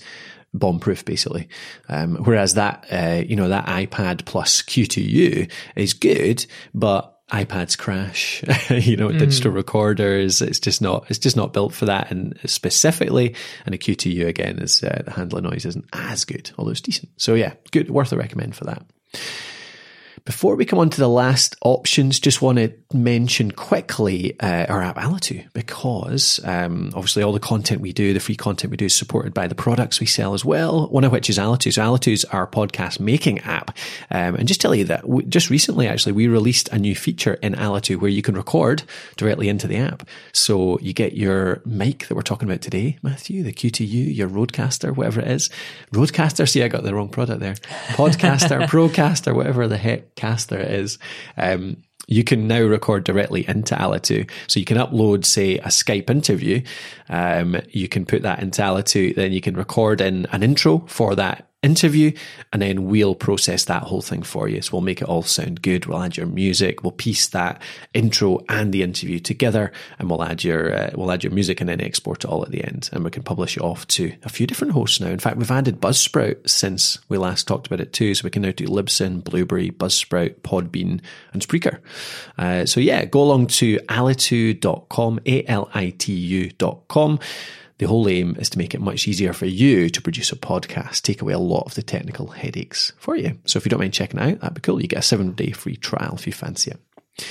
bomb 0.57 0.79
proof 0.79 1.05
basically. 1.05 1.47
Um, 1.89 2.17
whereas 2.17 2.55
that, 2.55 2.85
uh, 2.91 3.23
you 3.25 3.35
know, 3.35 3.49
that 3.49 3.65
iPad 3.67 4.25
plus 4.25 4.61
Q2U 4.61 5.51
is 5.75 5.93
good, 5.93 6.45
but 6.73 7.13
iPads 7.31 7.77
crash, 7.77 8.41
you 8.69 8.95
know, 8.95 9.11
digital 9.11 9.51
recorders. 9.51 10.41
It's 10.41 10.59
just 10.59 10.81
not, 10.81 11.05
it's 11.09 11.19
just 11.19 11.35
not 11.35 11.51
built 11.51 11.73
for 11.73 11.85
that. 11.85 12.09
And 12.09 12.39
specifically, 12.45 13.35
and 13.65 13.75
a 13.75 13.77
Q2U 13.77 14.27
again 14.27 14.59
is, 14.59 14.81
uh, 14.83 15.03
the 15.05 15.11
handling 15.11 15.43
noise 15.43 15.65
isn't 15.65 15.85
as 15.91 16.23
good, 16.23 16.51
although 16.57 16.71
it's 16.71 16.81
decent. 16.81 17.09
So 17.17 17.33
yeah, 17.33 17.53
good, 17.71 17.89
worth 17.89 18.13
a 18.13 18.17
recommend 18.17 18.55
for 18.55 18.63
that. 18.65 18.85
Before 20.27 20.57
we 20.57 20.65
come 20.65 20.79
on 20.79 20.89
to 20.89 20.99
the 20.99 21.07
last 21.07 21.55
options, 21.61 22.19
just 22.19 22.41
want 22.41 22.57
to 22.57 22.73
mention 22.91 23.49
quickly 23.49 24.37
uh, 24.41 24.65
our 24.67 24.83
app 24.83 24.97
Alitu 24.97 25.45
because 25.53 26.41
um, 26.43 26.91
obviously 26.93 27.23
all 27.23 27.31
the 27.31 27.39
content 27.39 27.79
we 27.79 27.93
do, 27.93 28.13
the 28.13 28.19
free 28.19 28.35
content 28.35 28.71
we 28.71 28.75
do, 28.75 28.87
is 28.87 28.93
supported 28.93 29.33
by 29.33 29.47
the 29.47 29.55
products 29.55 30.01
we 30.01 30.05
sell 30.05 30.33
as 30.33 30.43
well. 30.43 30.89
One 30.89 31.05
of 31.05 31.13
which 31.13 31.29
is 31.29 31.37
Alitu. 31.37 31.73
So 31.73 31.81
Alitu 31.81 32.11
is 32.11 32.25
our 32.25 32.45
podcast 32.45 32.99
making 32.99 33.39
app, 33.39 33.69
um, 34.11 34.35
and 34.35 34.49
just 34.49 34.59
tell 34.59 34.75
you 34.75 34.83
that 34.83 35.07
we, 35.07 35.23
just 35.23 35.49
recently, 35.49 35.87
actually, 35.87 36.11
we 36.11 36.27
released 36.27 36.67
a 36.73 36.77
new 36.77 36.93
feature 36.93 37.35
in 37.35 37.55
Alitu 37.55 37.95
where 37.95 38.11
you 38.11 38.21
can 38.21 38.35
record 38.35 38.83
directly 39.15 39.47
into 39.47 39.65
the 39.65 39.77
app. 39.77 40.05
So 40.33 40.77
you 40.79 40.91
get 40.91 41.13
your 41.13 41.61
mic 41.65 42.09
that 42.09 42.15
we're 42.15 42.21
talking 42.21 42.49
about 42.49 42.61
today, 42.61 42.97
Matthew, 43.01 43.43
the 43.43 43.53
Q2U, 43.53 44.13
your 44.13 44.27
Rodecaster, 44.27 44.93
whatever 44.93 45.21
it 45.21 45.29
is, 45.29 45.49
Rodecaster. 45.93 46.49
See, 46.49 46.63
I 46.63 46.67
got 46.67 46.83
the 46.83 46.93
wrong 46.93 47.07
product 47.07 47.39
there. 47.39 47.55
Podcaster, 47.93 48.61
Procaster, 48.67 49.33
whatever 49.33 49.69
the 49.69 49.77
heck 49.77 50.16
caster 50.17 50.59
is. 50.59 50.99
Um, 51.37 51.83
you 52.07 52.23
can 52.23 52.47
now 52.47 52.61
record 52.61 53.03
directly 53.03 53.47
into 53.47 53.75
Alitu. 53.75 54.29
So 54.47 54.59
you 54.59 54.65
can 54.65 54.77
upload, 54.77 55.25
say, 55.25 55.57
a 55.57 55.67
Skype 55.67 56.09
interview. 56.09 56.61
Um, 57.09 57.57
you 57.69 57.89
can 57.89 58.05
put 58.05 58.21
that 58.21 58.41
into 58.41 58.61
Alitu. 58.61 59.13
Then 59.13 59.33
you 59.33 59.41
can 59.41 59.55
record 59.55 59.99
in 59.99 60.25
an 60.27 60.41
intro 60.41 60.85
for 60.87 61.15
that 61.15 61.46
interview 61.63 62.11
and 62.53 62.61
then 62.61 62.85
we'll 62.85 63.15
process 63.15 63.65
that 63.65 63.83
whole 63.83 64.01
thing 64.01 64.21
for 64.21 64.47
you. 64.47 64.61
So 64.61 64.73
we'll 64.73 64.81
make 64.81 65.01
it 65.01 65.07
all 65.07 65.23
sound 65.23 65.61
good. 65.61 65.85
We'll 65.85 66.01
add 66.01 66.15
your 66.15 66.27
music. 66.27 66.83
We'll 66.83 66.91
piece 66.91 67.27
that 67.29 67.61
intro 67.93 68.43
and 68.47 68.71
the 68.71 68.83
interview 68.83 69.19
together 69.19 69.71
and 69.97 70.09
we'll 70.09 70.23
add 70.23 70.43
your, 70.43 70.73
uh, 70.73 70.91
we'll 70.95 71.11
add 71.11 71.23
your 71.23 71.33
music 71.33 71.59
and 71.59 71.67
then 71.69 71.81
export 71.81 72.23
it 72.23 72.29
all 72.29 72.43
at 72.43 72.51
the 72.51 72.63
end 72.63 72.89
and 72.93 73.03
we 73.03 73.09
can 73.09 73.23
publish 73.23 73.57
it 73.57 73.63
off 73.63 73.87
to 73.87 74.13
a 74.23 74.29
few 74.29 74.45
different 74.45 74.73
hosts 74.73 74.99
now. 74.99 75.07
In 75.07 75.19
fact, 75.19 75.37
we've 75.37 75.49
added 75.49 75.81
Buzzsprout 75.81 76.47
since 76.47 76.99
we 77.09 77.17
last 77.17 77.47
talked 77.47 77.65
about 77.67 77.81
it 77.81 77.91
too. 77.91 78.13
So 78.13 78.23
we 78.23 78.29
can 78.29 78.43
now 78.43 78.51
do 78.51 78.67
Libsyn, 78.67 79.23
Blubrry, 79.23 79.71
Buzzsprout, 79.71 80.35
Podbean 80.41 81.01
and 81.33 81.41
Spreaker. 81.41 81.79
Uh, 82.37 82.65
so 82.65 82.79
yeah, 82.79 83.05
go 83.05 83.21
along 83.21 83.47
to 83.47 83.77
alitu.com, 83.89 85.19
A-L-I-T-U.com. 85.25 87.19
The 87.77 87.87
whole 87.87 88.07
aim 88.09 88.35
is 88.39 88.49
to 88.51 88.57
make 88.57 88.73
it 88.73 88.81
much 88.81 89.07
easier 89.07 89.33
for 89.33 89.45
you 89.45 89.89
to 89.89 90.01
produce 90.01 90.31
a 90.31 90.35
podcast, 90.35 91.01
take 91.03 91.21
away 91.21 91.33
a 91.33 91.39
lot 91.39 91.65
of 91.65 91.75
the 91.75 91.83
technical 91.83 92.27
headaches 92.27 92.91
for 92.97 93.15
you. 93.15 93.37
So 93.45 93.57
if 93.57 93.65
you 93.65 93.69
don't 93.69 93.79
mind 93.79 93.93
checking 93.93 94.19
out, 94.19 94.39
that'd 94.39 94.55
be 94.55 94.61
cool. 94.61 94.81
You 94.81 94.87
get 94.87 94.99
a 94.99 95.03
seven 95.03 95.33
day 95.33 95.51
free 95.51 95.75
trial 95.75 96.15
if 96.15 96.25
you 96.25 96.33
fancy 96.33 96.71
it. 96.71 97.25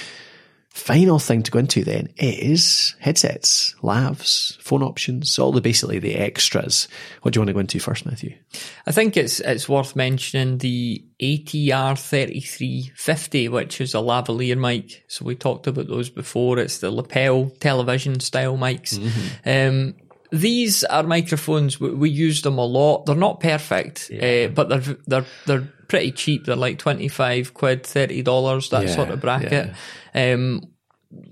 Final 0.76 1.18
thing 1.18 1.42
to 1.42 1.50
go 1.50 1.58
into 1.58 1.84
then 1.84 2.10
is 2.18 2.94
headsets, 3.00 3.74
lavs, 3.82 4.60
phone 4.60 4.82
options, 4.82 5.38
all 5.38 5.50
the 5.50 5.62
basically 5.62 5.98
the 5.98 6.14
extras. 6.16 6.86
What 7.22 7.32
do 7.32 7.38
you 7.38 7.40
want 7.40 7.48
to 7.48 7.54
go 7.54 7.60
into 7.60 7.80
first, 7.80 8.04
Matthew? 8.04 8.36
I 8.86 8.92
think 8.92 9.16
it's 9.16 9.40
it's 9.40 9.70
worth 9.70 9.96
mentioning 9.96 10.58
the 10.58 11.02
ATR 11.20 11.98
thirty 11.98 12.40
three 12.42 12.92
fifty, 12.94 13.48
which 13.48 13.80
is 13.80 13.94
a 13.94 13.98
lavalier 13.98 14.58
mic. 14.58 15.02
So 15.08 15.24
we 15.24 15.34
talked 15.34 15.66
about 15.66 15.88
those 15.88 16.10
before. 16.10 16.58
It's 16.58 16.78
the 16.78 16.90
lapel 16.90 17.48
television 17.58 18.20
style 18.20 18.58
mics. 18.58 19.00
Um, 19.46 19.94
these 20.30 20.84
are 20.84 21.02
microphones. 21.02 21.80
We, 21.80 21.90
we 21.90 22.10
use 22.10 22.42
them 22.42 22.58
a 22.58 22.64
lot. 22.64 23.06
They're 23.06 23.14
not 23.14 23.40
perfect, 23.40 24.10
uh, 24.12 24.48
but 24.48 24.68
they're 24.68 24.96
they're 25.06 25.26
they're 25.46 25.68
pretty 25.88 26.12
cheap. 26.12 26.46
They're 26.46 26.56
like 26.56 26.78
twenty 26.78 27.08
five 27.08 27.54
quid, 27.54 27.84
thirty 27.84 28.22
dollars, 28.22 28.70
that 28.70 28.84
Yeah, 28.86 28.94
sort 28.94 29.10
of 29.10 29.20
bracket. 29.20 29.72
Um, 30.14 30.62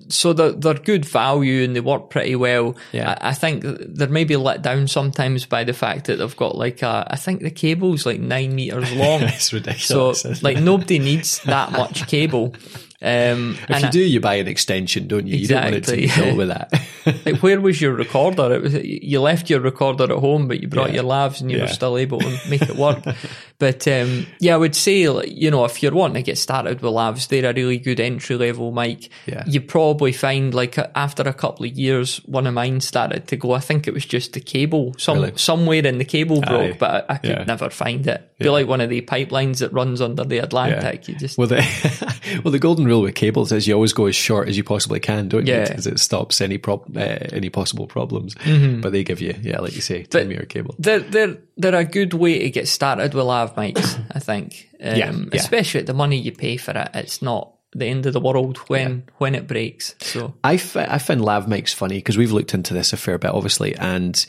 so 0.08 0.32
they're, 0.32 0.52
they're 0.52 0.74
good 0.74 1.04
value 1.04 1.64
and 1.64 1.74
they 1.74 1.80
work 1.80 2.08
pretty 2.08 2.36
well. 2.36 2.76
Yeah. 2.92 3.18
I, 3.20 3.30
I 3.30 3.34
think 3.34 3.64
they're 3.64 4.08
maybe 4.08 4.36
let 4.36 4.62
down 4.62 4.86
sometimes 4.88 5.46
by 5.46 5.64
the 5.64 5.72
fact 5.72 6.06
that 6.06 6.16
they've 6.16 6.36
got 6.36 6.56
like 6.56 6.82
a, 6.82 7.06
I 7.10 7.16
think 7.16 7.42
the 7.42 7.50
cable's 7.50 8.06
like 8.06 8.20
nine 8.20 8.54
meters 8.54 8.92
long. 8.92 9.22
It's 9.24 9.52
ridiculous. 9.52 10.24
isn't 10.24 10.42
like 10.42 10.58
nobody 10.58 10.98
needs 11.00 11.40
that 11.40 11.72
much 11.72 12.06
cable. 12.06 12.54
Um, 13.02 13.56
if 13.68 13.80
you 13.82 13.86
I- 13.88 13.90
do, 13.90 14.00
you 14.00 14.20
buy 14.20 14.34
an 14.36 14.48
extension, 14.48 15.08
don't 15.08 15.26
you? 15.26 15.36
You 15.36 15.48
don't 15.48 15.62
want 15.64 15.74
it 15.76 15.84
to 15.84 15.96
be 15.96 16.04
Exactly. 16.04 16.32
with 16.34 16.48
that. 16.48 16.72
like 17.26 17.42
where 17.42 17.60
was 17.60 17.80
your 17.80 17.92
recorder? 17.92 18.54
It 18.54 18.62
was 18.62 18.74
you 18.82 19.20
left 19.20 19.50
your 19.50 19.60
recorder 19.60 20.04
at 20.04 20.10
home, 20.18 20.48
but 20.48 20.60
you 20.60 20.68
brought 20.68 20.88
Yeah. 20.90 20.96
your 21.02 21.04
lavs 21.04 21.40
and 21.40 21.50
you 21.50 21.58
Yeah. 21.58 21.64
were 21.64 21.68
still 21.68 21.98
able 21.98 22.20
to 22.20 22.38
make 22.48 22.62
it 22.62 22.76
work. 22.76 23.04
but 23.58 23.86
um, 23.88 24.26
yeah, 24.40 24.54
I 24.54 24.56
would 24.56 24.74
say 24.74 25.08
like, 25.10 25.28
you 25.30 25.50
know 25.50 25.64
if 25.66 25.82
you're 25.82 25.92
wanting 25.92 26.14
to 26.14 26.22
get 26.22 26.38
started 26.38 26.80
with 26.80 26.92
lavs, 26.92 27.28
they're 27.28 27.50
a 27.50 27.52
really 27.52 27.78
good 27.78 28.00
entry 28.00 28.36
level 28.36 28.72
mic. 28.72 29.10
Yeah. 29.26 29.44
You 29.46 29.60
probably 29.60 30.12
find 30.12 30.54
like 30.54 30.78
after 30.94 31.24
a 31.24 31.34
couple 31.34 31.66
of 31.66 31.72
years, 31.72 32.18
one 32.24 32.46
of 32.46 32.54
mine 32.54 32.80
started 32.80 33.26
to 33.28 33.36
go. 33.36 33.52
I 33.52 33.60
think 33.60 33.86
it 33.86 33.92
was 33.92 34.06
just 34.06 34.32
the 34.32 34.40
cable. 34.40 34.94
Some 34.96 35.18
Really? 35.18 35.32
somewhere 35.36 35.84
in 35.84 35.98
the 35.98 36.04
cable 36.06 36.40
broke, 36.40 36.74
Aye. 36.74 36.76
but 36.78 37.06
I, 37.10 37.14
I 37.14 37.16
could 37.18 37.30
Yeah. 37.30 37.44
never 37.44 37.68
find 37.70 38.06
it. 38.06 38.30
Be 38.38 38.48
like 38.50 38.66
one 38.66 38.80
of 38.80 38.88
the 38.90 39.00
pipelines 39.02 39.58
that 39.58 39.72
runs 39.72 40.00
under 40.00 40.24
the 40.24 40.38
Atlantic. 40.38 41.06
You 41.08 41.14
just 41.16 41.36
Well, 41.38 41.46
the 41.46 41.56
well, 42.42 42.50
the 42.52 42.58
golden 42.58 42.86
rule 42.86 43.02
with 43.02 43.14
cables 43.14 43.52
is 43.52 43.66
you 43.68 43.74
always 43.74 43.92
go 43.92 44.06
as 44.06 44.16
short 44.16 44.48
as 44.48 44.56
you 44.56 44.64
possibly 44.64 45.00
can, 45.00 45.28
don't 45.28 45.46
you? 45.46 45.52
Yeah. 45.54 45.68
Because 45.68 45.86
it 45.86 46.00
stops 46.00 46.40
any 46.40 46.58
prob- 46.58 46.96
uh, 46.96 47.00
any 47.32 47.50
possible 47.50 47.86
problems. 47.86 48.34
Mm-hmm. 48.36 48.80
But 48.80 48.92
they 48.92 49.04
give 49.04 49.20
you, 49.20 49.34
yeah, 49.42 49.60
like 49.60 49.74
you 49.74 49.80
say, 49.80 50.04
ten 50.04 50.28
meter 50.28 50.46
cable. 50.46 50.74
They're 50.78 51.00
they're 51.00 51.36
they're 51.56 51.74
a 51.74 51.84
good 51.84 52.14
way 52.14 52.38
to 52.40 52.50
get 52.50 52.66
started 52.68 53.14
with 53.14 53.24
lav 53.24 53.54
mics, 53.54 54.00
I 54.12 54.18
think. 54.18 54.70
Um, 54.84 54.96
Yeah, 54.96 55.12
yeah. 55.12 55.24
Especially 55.32 55.80
at 55.80 55.86
the 55.86 55.94
money 55.94 56.18
you 56.18 56.30
pay 56.32 56.58
for 56.58 56.72
it. 56.72 56.90
It's 56.92 57.22
not 57.22 57.54
the 57.72 57.86
end 57.86 58.04
of 58.04 58.12
the 58.12 58.20
world 58.20 58.58
when 58.68 59.04
when 59.16 59.34
it 59.34 59.46
breaks. 59.46 59.94
So 60.00 60.34
I, 60.44 60.54
f- 60.54 60.76
I 60.76 60.98
find 60.98 61.24
lav 61.24 61.46
mics 61.46 61.72
funny 61.74 61.96
because 61.96 62.18
we've 62.18 62.32
looked 62.32 62.52
into 62.52 62.74
this 62.74 62.92
a 62.92 62.98
fair 62.98 63.16
bit, 63.16 63.30
obviously, 63.30 63.74
and 63.76 64.26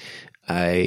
uh, 0.47 0.83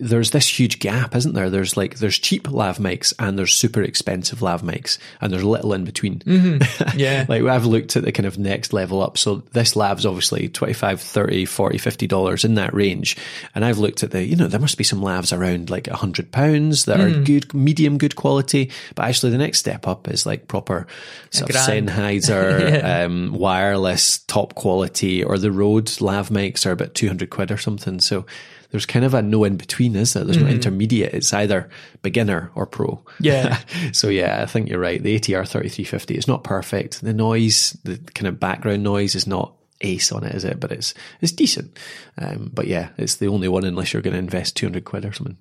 there's 0.00 0.30
this 0.30 0.58
huge 0.58 0.78
gap, 0.78 1.14
isn't 1.14 1.34
there? 1.34 1.50
There's 1.50 1.76
like 1.76 1.98
there's 1.98 2.18
cheap 2.18 2.50
lav 2.50 2.78
mics 2.78 3.12
and 3.18 3.38
there's 3.38 3.52
super 3.52 3.82
expensive 3.82 4.40
lav 4.40 4.62
mics, 4.62 4.96
and 5.20 5.30
there's 5.30 5.44
little 5.44 5.74
in 5.74 5.84
between. 5.84 6.20
Mm-hmm. 6.20 6.62
Yeah, 7.02 7.24
like 7.28 7.42
I've 7.42 7.64
looked 7.64 7.96
at 7.96 8.04
the 8.04 8.12
kind 8.12 8.26
of 8.26 8.38
next 8.38 8.72
level 8.72 9.02
up. 9.02 9.16
So 9.16 9.36
this 9.52 9.76
lav's 9.76 10.04
obviously 10.04 10.48
25, 10.48 11.00
30, 11.00 11.44
40, 11.46 11.78
50 11.78 12.06
dollars 12.06 12.44
in 12.44 12.54
that 12.54 12.74
range, 12.74 13.16
and 13.54 13.64
I've 13.64 13.78
looked 13.78 14.02
at 14.02 14.10
the 14.10 14.22
you 14.24 14.36
know 14.36 14.46
there 14.46 14.60
must 14.60 14.78
be 14.78 14.84
some 14.84 15.00
lavs 15.00 15.36
around 15.36 15.70
like 15.70 15.88
a 15.88 15.96
hundred 15.96 16.32
pounds 16.32 16.84
that 16.84 16.98
mm. 16.98 17.20
are 17.20 17.24
good, 17.24 17.52
medium, 17.54 17.98
good 17.98 18.16
quality, 18.16 18.70
but 18.94 19.06
actually 19.06 19.30
the 19.30 19.38
next 19.38 19.58
step 19.58 19.86
up 19.86 20.08
is 20.08 20.26
like 20.26 20.48
proper 20.48 20.86
sort 21.30 21.50
of 21.50 21.56
Sennheiser 21.56 22.70
yeah. 22.82 23.04
um, 23.04 23.32
wireless 23.32 24.18
top 24.18 24.54
quality, 24.54 25.22
or 25.24 25.38
the 25.38 25.52
Rode 25.52 26.00
lav 26.00 26.28
mics 26.28 26.66
are 26.66 26.72
about 26.72 26.94
two 26.94 27.08
hundred 27.08 27.30
quid 27.30 27.50
or 27.50 27.58
something. 27.58 28.00
So 28.00 28.26
there's 28.72 28.86
kind 28.86 29.04
of 29.04 29.14
a 29.14 29.22
no 29.22 29.44
in 29.44 29.56
between, 29.56 29.94
is 29.94 30.14
there? 30.14 30.24
There's 30.24 30.38
mm-hmm. 30.38 30.46
no 30.46 30.52
intermediate. 30.52 31.14
It's 31.14 31.32
either 31.32 31.68
beginner 32.00 32.50
or 32.54 32.66
pro. 32.66 33.04
Yeah. 33.20 33.60
so 33.92 34.08
yeah, 34.08 34.42
I 34.42 34.46
think 34.46 34.68
you're 34.68 34.80
right. 34.80 35.00
The 35.00 35.18
ATR 35.18 35.46
3350 35.46 36.16
is 36.16 36.26
not 36.26 36.42
perfect. 36.42 37.02
The 37.02 37.12
noise, 37.12 37.76
the 37.84 37.98
kind 38.14 38.26
of 38.26 38.40
background 38.40 38.82
noise 38.82 39.14
is 39.14 39.26
not 39.26 39.54
ace 39.82 40.10
on 40.10 40.24
it, 40.24 40.34
is 40.34 40.44
it? 40.44 40.58
But 40.58 40.72
it's 40.72 40.94
it's 41.20 41.32
decent. 41.32 41.78
Um, 42.18 42.50
but 42.52 42.66
yeah, 42.66 42.88
it's 42.96 43.16
the 43.16 43.28
only 43.28 43.46
one 43.46 43.64
unless 43.64 43.92
you're 43.92 44.02
going 44.02 44.14
to 44.14 44.18
invest 44.18 44.56
200 44.56 44.84
quid 44.84 45.04
or 45.04 45.12
something. 45.12 45.36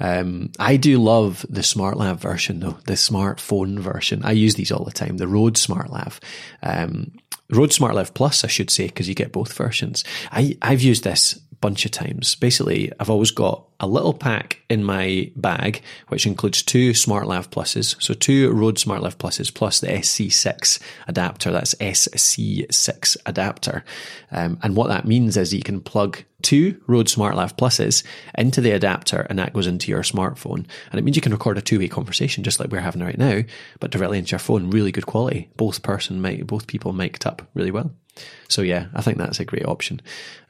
Um, 0.00 0.52
I 0.60 0.76
do 0.76 0.98
love 0.98 1.44
the 1.50 1.62
SmartLav 1.62 2.18
version 2.18 2.60
though, 2.60 2.78
the 2.86 2.92
smartphone 2.92 3.80
version. 3.80 4.24
I 4.24 4.30
use 4.30 4.54
these 4.54 4.70
all 4.70 4.84
the 4.84 4.92
time. 4.92 5.16
The 5.16 5.26
Rode 5.26 5.54
SmartLav, 5.54 6.20
um, 6.62 7.10
Rode 7.50 7.70
SmartLav 7.70 8.14
Plus, 8.14 8.44
I 8.44 8.46
should 8.46 8.70
say, 8.70 8.86
because 8.86 9.08
you 9.08 9.16
get 9.16 9.32
both 9.32 9.52
versions. 9.52 10.04
I, 10.30 10.56
I've 10.62 10.82
used 10.82 11.02
this 11.02 11.40
bunch 11.60 11.84
of 11.84 11.90
times. 11.90 12.34
Basically, 12.34 12.92
I've 13.00 13.10
always 13.10 13.30
got 13.30 13.64
a 13.80 13.86
little 13.86 14.14
pack 14.14 14.60
in 14.68 14.82
my 14.84 15.30
bag, 15.36 15.82
which 16.08 16.26
includes 16.26 16.62
two 16.62 16.90
SmartLav 16.92 17.48
Pluses. 17.48 18.00
So 18.02 18.14
two 18.14 18.50
Rode 18.52 18.76
SmartLav 18.76 19.16
Pluses 19.16 19.52
plus 19.52 19.80
the 19.80 19.88
SC6 19.88 20.80
adapter. 21.06 21.52
That's 21.52 21.74
SC6 21.74 23.16
adapter. 23.26 23.84
Um, 24.30 24.58
and 24.62 24.76
what 24.76 24.88
that 24.88 25.06
means 25.06 25.36
is 25.36 25.54
you 25.54 25.62
can 25.62 25.80
plug 25.80 26.24
two 26.42 26.80
Rode 26.86 27.06
SmartLav 27.06 27.56
Pluses 27.56 28.04
into 28.36 28.60
the 28.60 28.72
adapter 28.72 29.26
and 29.30 29.38
that 29.38 29.52
goes 29.52 29.66
into 29.66 29.90
your 29.90 30.02
smartphone. 30.02 30.66
And 30.90 30.98
it 30.98 31.04
means 31.04 31.16
you 31.16 31.22
can 31.22 31.32
record 31.32 31.58
a 31.58 31.62
two 31.62 31.78
way 31.78 31.88
conversation 31.88 32.44
just 32.44 32.58
like 32.58 32.70
we're 32.70 32.80
having 32.80 33.02
right 33.02 33.18
now, 33.18 33.42
but 33.80 33.90
directly 33.90 34.18
into 34.18 34.32
your 34.32 34.40
phone. 34.40 34.70
Really 34.70 34.92
good 34.92 35.06
quality. 35.06 35.50
Both 35.56 35.82
person, 35.82 36.20
both 36.46 36.66
people 36.66 36.92
mic'd 36.92 37.26
up 37.26 37.42
really 37.54 37.70
well. 37.70 37.92
So 38.48 38.62
yeah, 38.62 38.86
I 38.94 39.02
think 39.02 39.18
that's 39.18 39.38
a 39.38 39.44
great 39.44 39.66
option. 39.66 40.00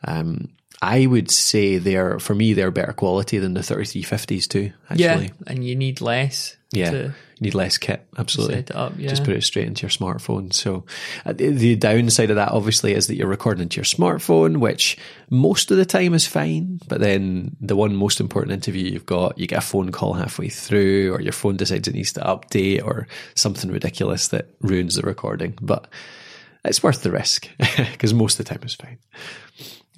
Um, 0.05 0.49
I 0.81 1.07
would 1.07 1.31
say 1.31 1.79
they're 1.79 2.19
for 2.19 2.35
me 2.35 2.53
they're 2.53 2.71
better 2.71 2.93
quality 2.93 3.38
than 3.38 3.55
the 3.55 3.61
3350s 3.61 4.47
too. 4.47 4.73
Actually, 4.91 5.27
yeah, 5.27 5.31
and 5.47 5.64
you 5.64 5.75
need 5.75 6.01
less. 6.01 6.57
Yeah, 6.71 6.93
you 6.93 7.14
need 7.41 7.55
less 7.55 7.79
kit. 7.79 8.07
Absolutely, 8.17 8.64
up, 8.75 8.93
yeah. 8.97 9.09
just 9.09 9.25
put 9.25 9.35
it 9.35 9.43
straight 9.43 9.67
into 9.67 9.83
your 9.83 9.91
smartphone. 9.91 10.53
So 10.53 10.85
uh, 11.25 11.33
the, 11.33 11.49
the 11.49 11.77
downside 11.77 12.31
of 12.31 12.37
that 12.37 12.53
obviously 12.53 12.93
is 12.93 13.07
that 13.07 13.17
you're 13.17 13.27
recording 13.27 13.62
into 13.62 13.77
your 13.77 13.85
smartphone, 13.85 14.59
which 14.59 14.99
most 15.31 15.71
of 15.71 15.79
the 15.79 15.87
time 15.87 16.14
is 16.14 16.27
fine. 16.27 16.79
But 16.87 17.01
then 17.01 17.57
the 17.61 17.75
one 17.75 17.97
most 17.97 18.21
important 18.21 18.53
interview 18.53 18.93
you've 18.93 19.07
got, 19.07 19.38
you 19.38 19.47
get 19.47 19.59
a 19.59 19.67
phone 19.67 19.91
call 19.91 20.12
halfway 20.12 20.49
through, 20.49 21.14
or 21.14 21.21
your 21.21 21.33
phone 21.33 21.57
decides 21.57 21.88
it 21.88 21.95
needs 21.95 22.12
to 22.12 22.21
update, 22.21 22.85
or 22.85 23.09
something 23.35 23.71
ridiculous 23.71 24.29
that 24.29 24.49
ruins 24.61 24.95
the 24.95 25.03
recording. 25.03 25.59
But 25.61 25.88
it's 26.64 26.83
worth 26.83 27.03
the 27.03 27.11
risk 27.11 27.49
because 27.77 28.14
most 28.14 28.38
of 28.38 28.47
the 28.47 28.55
time 28.55 28.62
it's 28.62 28.75
fine. 28.75 28.99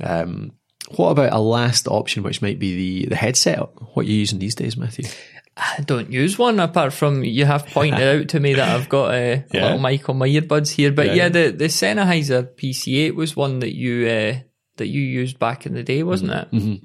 Um, 0.02 0.52
what 0.96 1.10
about 1.10 1.32
a 1.32 1.38
last 1.38 1.88
option, 1.88 2.22
which 2.22 2.42
might 2.42 2.58
be 2.58 3.02
the, 3.02 3.08
the 3.10 3.16
headset? 3.16 3.58
What 3.94 4.06
are 4.06 4.08
you 4.08 4.16
using 4.16 4.38
these 4.38 4.54
days, 4.54 4.76
Matthew? 4.76 5.08
I 5.56 5.82
don't 5.84 6.10
use 6.10 6.38
one 6.38 6.58
apart 6.58 6.92
from 6.92 7.22
you 7.22 7.44
have 7.44 7.66
pointed 7.66 8.00
out 8.20 8.28
to 8.28 8.40
me 8.40 8.54
that 8.54 8.68
I've 8.68 8.88
got 8.88 9.14
a 9.14 9.44
yeah. 9.52 9.64
little 9.64 9.78
mic 9.78 10.08
on 10.08 10.18
my 10.18 10.28
earbuds 10.28 10.70
here. 10.70 10.90
But 10.90 11.08
yeah, 11.08 11.14
yeah 11.14 11.28
the 11.28 11.50
the 11.50 11.64
Sennheiser 11.66 12.54
PC8 12.54 13.14
was 13.14 13.36
one 13.36 13.60
that 13.60 13.74
you 13.74 14.08
uh, 14.08 14.40
that 14.76 14.86
you 14.86 15.02
used 15.02 15.38
back 15.38 15.66
in 15.66 15.74
the 15.74 15.82
day, 15.82 16.02
wasn't 16.02 16.30
mm-hmm. 16.30 16.56
it? 16.56 16.62
Mm-hmm. 16.62 16.84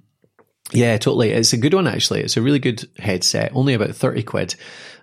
Yeah, 0.77 0.97
totally. 0.97 1.31
It's 1.31 1.53
a 1.53 1.57
good 1.57 1.73
one 1.73 1.87
actually. 1.87 2.21
It's 2.21 2.37
a 2.37 2.41
really 2.41 2.59
good 2.59 2.83
headset. 2.97 3.51
Only 3.53 3.75
about 3.75 3.95
thirty 3.95 4.23
quid. 4.23 4.55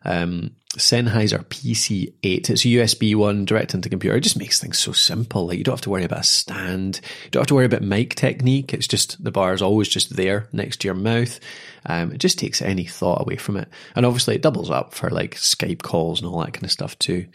Um, 0.04 0.56
Sennheiser 0.78 1.44
PC8. 1.44 2.50
It's 2.50 2.64
a 2.64 2.68
USB 2.68 3.14
one 3.14 3.44
direct 3.44 3.74
into 3.74 3.88
computer. 3.88 4.16
It 4.16 4.22
just 4.22 4.38
makes 4.38 4.58
things 4.58 4.78
so 4.78 4.92
simple. 4.92 5.46
Like 5.46 5.58
you 5.58 5.64
don't 5.64 5.74
have 5.74 5.82
to 5.82 5.90
worry 5.90 6.04
about 6.04 6.20
a 6.20 6.24
stand. 6.24 7.00
You 7.24 7.30
don't 7.30 7.42
have 7.42 7.48
to 7.48 7.54
worry 7.54 7.66
about 7.66 7.82
mic 7.82 8.14
technique. 8.14 8.72
It's 8.72 8.86
just 8.86 9.22
the 9.22 9.30
bar 9.30 9.52
is 9.52 9.62
always 9.62 9.88
just 9.88 10.16
there 10.16 10.48
next 10.52 10.80
to 10.80 10.88
your 10.88 10.94
mouth. 10.94 11.38
Um, 11.84 12.12
it 12.12 12.18
just 12.18 12.38
takes 12.38 12.62
any 12.62 12.84
thought 12.84 13.20
away 13.20 13.36
from 13.36 13.56
it. 13.56 13.68
And 13.94 14.06
obviously 14.06 14.36
it 14.36 14.42
doubles 14.42 14.70
up 14.70 14.94
for 14.94 15.10
like 15.10 15.34
Skype 15.34 15.82
calls 15.82 16.20
and 16.20 16.28
all 16.28 16.40
that 16.40 16.54
kind 16.54 16.64
of 16.64 16.72
stuff 16.72 16.98
too. 16.98 17.26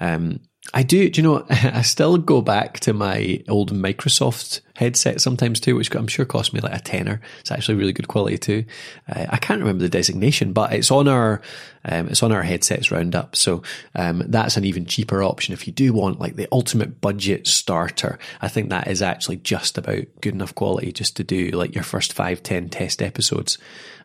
Um, 0.00 0.40
I 0.72 0.82
do. 0.82 1.10
Do 1.10 1.20
you 1.20 1.28
know? 1.28 1.46
I 1.50 1.82
still 1.82 2.16
go 2.16 2.40
back 2.40 2.80
to 2.80 2.92
my 2.92 3.42
old 3.48 3.72
Microsoft 3.72 4.60
headset 4.74 5.20
sometimes 5.20 5.60
too, 5.60 5.76
which 5.76 5.94
I'm 5.94 6.06
sure 6.06 6.24
cost 6.24 6.52
me 6.52 6.60
like 6.60 6.74
a 6.74 6.80
tenner. 6.80 7.20
It's 7.40 7.50
actually 7.50 7.76
really 7.76 7.92
good 7.92 8.08
quality 8.08 8.38
too. 8.38 8.64
Uh, 9.08 9.26
I 9.30 9.36
can't 9.36 9.60
remember 9.60 9.82
the 9.82 9.88
designation, 9.88 10.52
but 10.52 10.72
it's 10.72 10.90
on 10.90 11.08
our 11.08 11.40
um, 11.86 12.08
it's 12.08 12.22
on 12.22 12.32
our 12.32 12.42
headsets 12.42 12.90
roundup. 12.90 13.36
So 13.36 13.62
um, 13.94 14.22
that's 14.26 14.56
an 14.56 14.64
even 14.64 14.86
cheaper 14.86 15.22
option 15.22 15.52
if 15.52 15.66
you 15.66 15.72
do 15.72 15.92
want 15.92 16.18
like 16.18 16.36
the 16.36 16.48
ultimate 16.50 17.00
budget 17.00 17.46
starter. 17.46 18.18
I 18.40 18.48
think 18.48 18.70
that 18.70 18.88
is 18.88 19.02
actually 19.02 19.36
just 19.36 19.78
about 19.78 20.04
good 20.20 20.34
enough 20.34 20.54
quality 20.54 20.92
just 20.92 21.16
to 21.18 21.24
do 21.24 21.50
like 21.50 21.74
your 21.74 21.84
first 21.84 22.12
five 22.12 22.42
ten 22.42 22.68
test 22.68 23.02
episodes. 23.02 23.58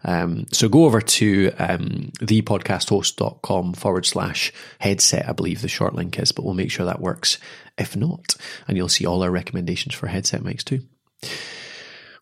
Um, 0.03 0.45
so 0.51 0.69
go 0.69 0.85
over 0.85 1.01
to 1.01 1.51
um, 1.59 2.11
thepodcasthost.com 2.19 3.73
forward 3.73 4.05
slash 4.05 4.53
headset, 4.79 5.27
I 5.27 5.33
believe 5.33 5.61
the 5.61 5.67
short 5.67 5.93
link 5.93 6.17
is, 6.17 6.31
but 6.31 6.45
we'll 6.45 6.53
make 6.53 6.71
sure 6.71 6.85
that 6.85 7.01
works 7.01 7.37
if 7.79 7.95
not. 7.95 8.35
And 8.67 8.77
you'll 8.77 8.89
see 8.89 9.05
all 9.05 9.23
our 9.23 9.31
recommendations 9.31 9.95
for 9.95 10.07
headset 10.07 10.41
mics 10.41 10.63
too. 10.63 10.81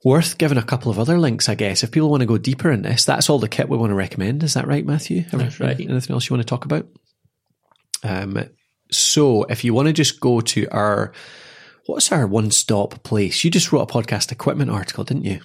Worth 0.04 0.38
giving 0.38 0.58
a 0.58 0.64
couple 0.64 0.92
of 0.92 1.00
other 1.00 1.20
links, 1.20 1.50
I 1.50 1.56
guess. 1.56 1.84
If 1.84 1.92
people 1.92 2.10
want 2.10 2.22
to 2.22 2.28
go 2.28 2.38
deeper 2.38 2.72
in 2.72 2.84
this, 2.84 3.04
that's 3.04 3.30
all 3.30 3.40
the 3.40 3.50
kit 3.50 3.68
we 3.68 3.78
want 3.78 3.90
to 3.90 3.96
recommend. 3.96 4.44
Is 4.44 4.54
that 4.54 4.68
right, 4.68 4.86
Matthew? 4.86 5.24
That's 5.32 5.60
right. 5.60 5.80
Anything 5.80 6.14
else 6.14 6.30
you 6.30 6.36
want 6.36 6.48
to 6.48 6.50
talk 6.50 6.66
about? 6.66 6.88
Um, 8.04 8.46
so 8.92 9.44
if 9.44 9.64
you 9.64 9.74
want 9.74 9.88
to 9.88 9.94
just 9.94 10.20
go 10.20 10.40
to 10.40 10.68
our, 10.70 11.12
what's 11.88 12.12
our 12.12 12.28
one 12.28 12.52
stop 12.52 13.04
place? 13.04 13.44
You 13.44 13.52
just 13.52 13.72
wrote 13.72 13.90
a 13.90 13.94
podcast 13.94 14.32
equipment 14.32 14.70
article, 14.72 15.04
didn't 15.04 15.26
you? 15.26 15.42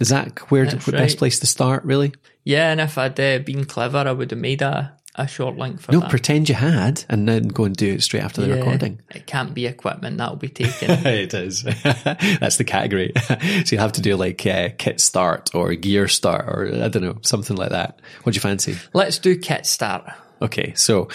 Is 0.00 0.10
that 0.10 0.38
where 0.50 0.64
the 0.64 0.76
right. 0.76 0.92
best 0.92 1.18
place 1.18 1.40
to 1.40 1.46
start, 1.46 1.84
really? 1.84 2.14
Yeah, 2.44 2.70
and 2.70 2.80
if 2.80 2.96
I'd 2.96 3.18
uh, 3.18 3.40
been 3.40 3.64
clever, 3.64 3.98
I 3.98 4.12
would 4.12 4.30
have 4.30 4.38
made 4.38 4.62
a, 4.62 4.96
a 5.18 5.26
short 5.26 5.56
link 5.56 5.80
for 5.80 5.92
no, 5.92 6.00
that. 6.00 6.10
pretend 6.10 6.48
you 6.48 6.54
had 6.54 7.04
and 7.08 7.28
then 7.28 7.48
go 7.48 7.64
and 7.64 7.76
do 7.76 7.94
it 7.94 8.02
straight 8.02 8.22
after 8.22 8.40
the 8.40 8.48
yeah, 8.48 8.54
recording. 8.54 9.00
It 9.10 9.26
can't 9.26 9.52
be 9.52 9.66
equipment, 9.66 10.16
that'll 10.16 10.36
be 10.36 10.48
taken. 10.48 10.90
it 11.06 11.34
is. 11.34 11.62
That's 11.84 12.56
the 12.56 12.64
category. 12.64 13.12
so 13.18 13.64
you 13.66 13.78
have 13.78 13.92
to 13.92 14.00
do 14.00 14.16
like 14.16 14.46
uh, 14.46 14.70
kit 14.78 15.00
start 15.00 15.54
or 15.54 15.74
gear 15.74 16.08
start 16.08 16.46
or 16.48 16.68
I 16.82 16.88
don't 16.88 17.02
know, 17.02 17.18
something 17.22 17.56
like 17.56 17.70
that. 17.70 18.00
What 18.22 18.32
do 18.32 18.36
you 18.36 18.40
fancy? 18.40 18.76
Let's 18.92 19.18
do 19.18 19.36
kit 19.36 19.66
start. 19.66 20.04
Okay, 20.40 20.72
so 20.74 21.08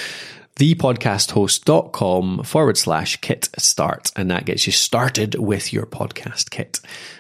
thepodcasthost.com 0.56 2.44
forward 2.44 2.78
slash 2.78 3.18
kit 3.18 3.50
start. 3.58 4.12
And 4.16 4.30
that 4.30 4.46
gets 4.46 4.66
you 4.68 4.72
started 4.72 5.36
with 5.36 5.74
your 5.74 5.86
podcast 5.86 6.52
kit. 6.52 6.80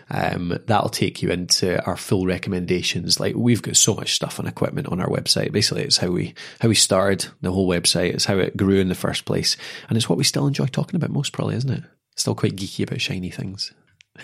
Um, 0.10 0.60
that'll 0.67 0.89
take 0.89 1.22
you 1.24 1.30
into 1.30 1.84
our 1.86 1.98
full 1.98 2.26
recommendations. 2.26 3.19
Like 3.19 3.36
we've 3.36 3.62
got 3.62 3.76
so 3.76 3.96
much 3.96 4.13
stuff 4.13 4.38
and 4.39 4.48
equipment 4.48 4.88
on 4.88 5.00
our 5.00 5.10
website. 5.10 5.52
Basically, 5.52 5.84
it's 5.84 5.98
how 5.98 6.10
we, 6.10 6.36
how 6.60 6.69
we 6.69 6.76
started 6.76 7.28
the 7.41 7.52
whole 7.52 7.67
website. 7.67 8.13
It's 8.13 8.26
how 8.26 8.38
it 8.38 8.56
grew 8.56 8.80
in 8.80 8.89
the 8.89 8.96
first 8.96 9.26
place. 9.26 9.58
And 9.89 9.98
it's 9.98 10.08
what 10.08 10.17
we 10.17 10.24
still 10.24 10.48
enjoy 10.48 10.67
talking 10.67 10.96
about 10.96 11.10
most 11.10 11.34
probably, 11.34 11.56
isn't 11.56 11.72
it? 11.72 11.84
Still 12.15 12.36
quite 12.36 12.56
geeky 12.56 12.84
about 12.84 13.02
shiny 13.02 13.32
things. 13.32 13.74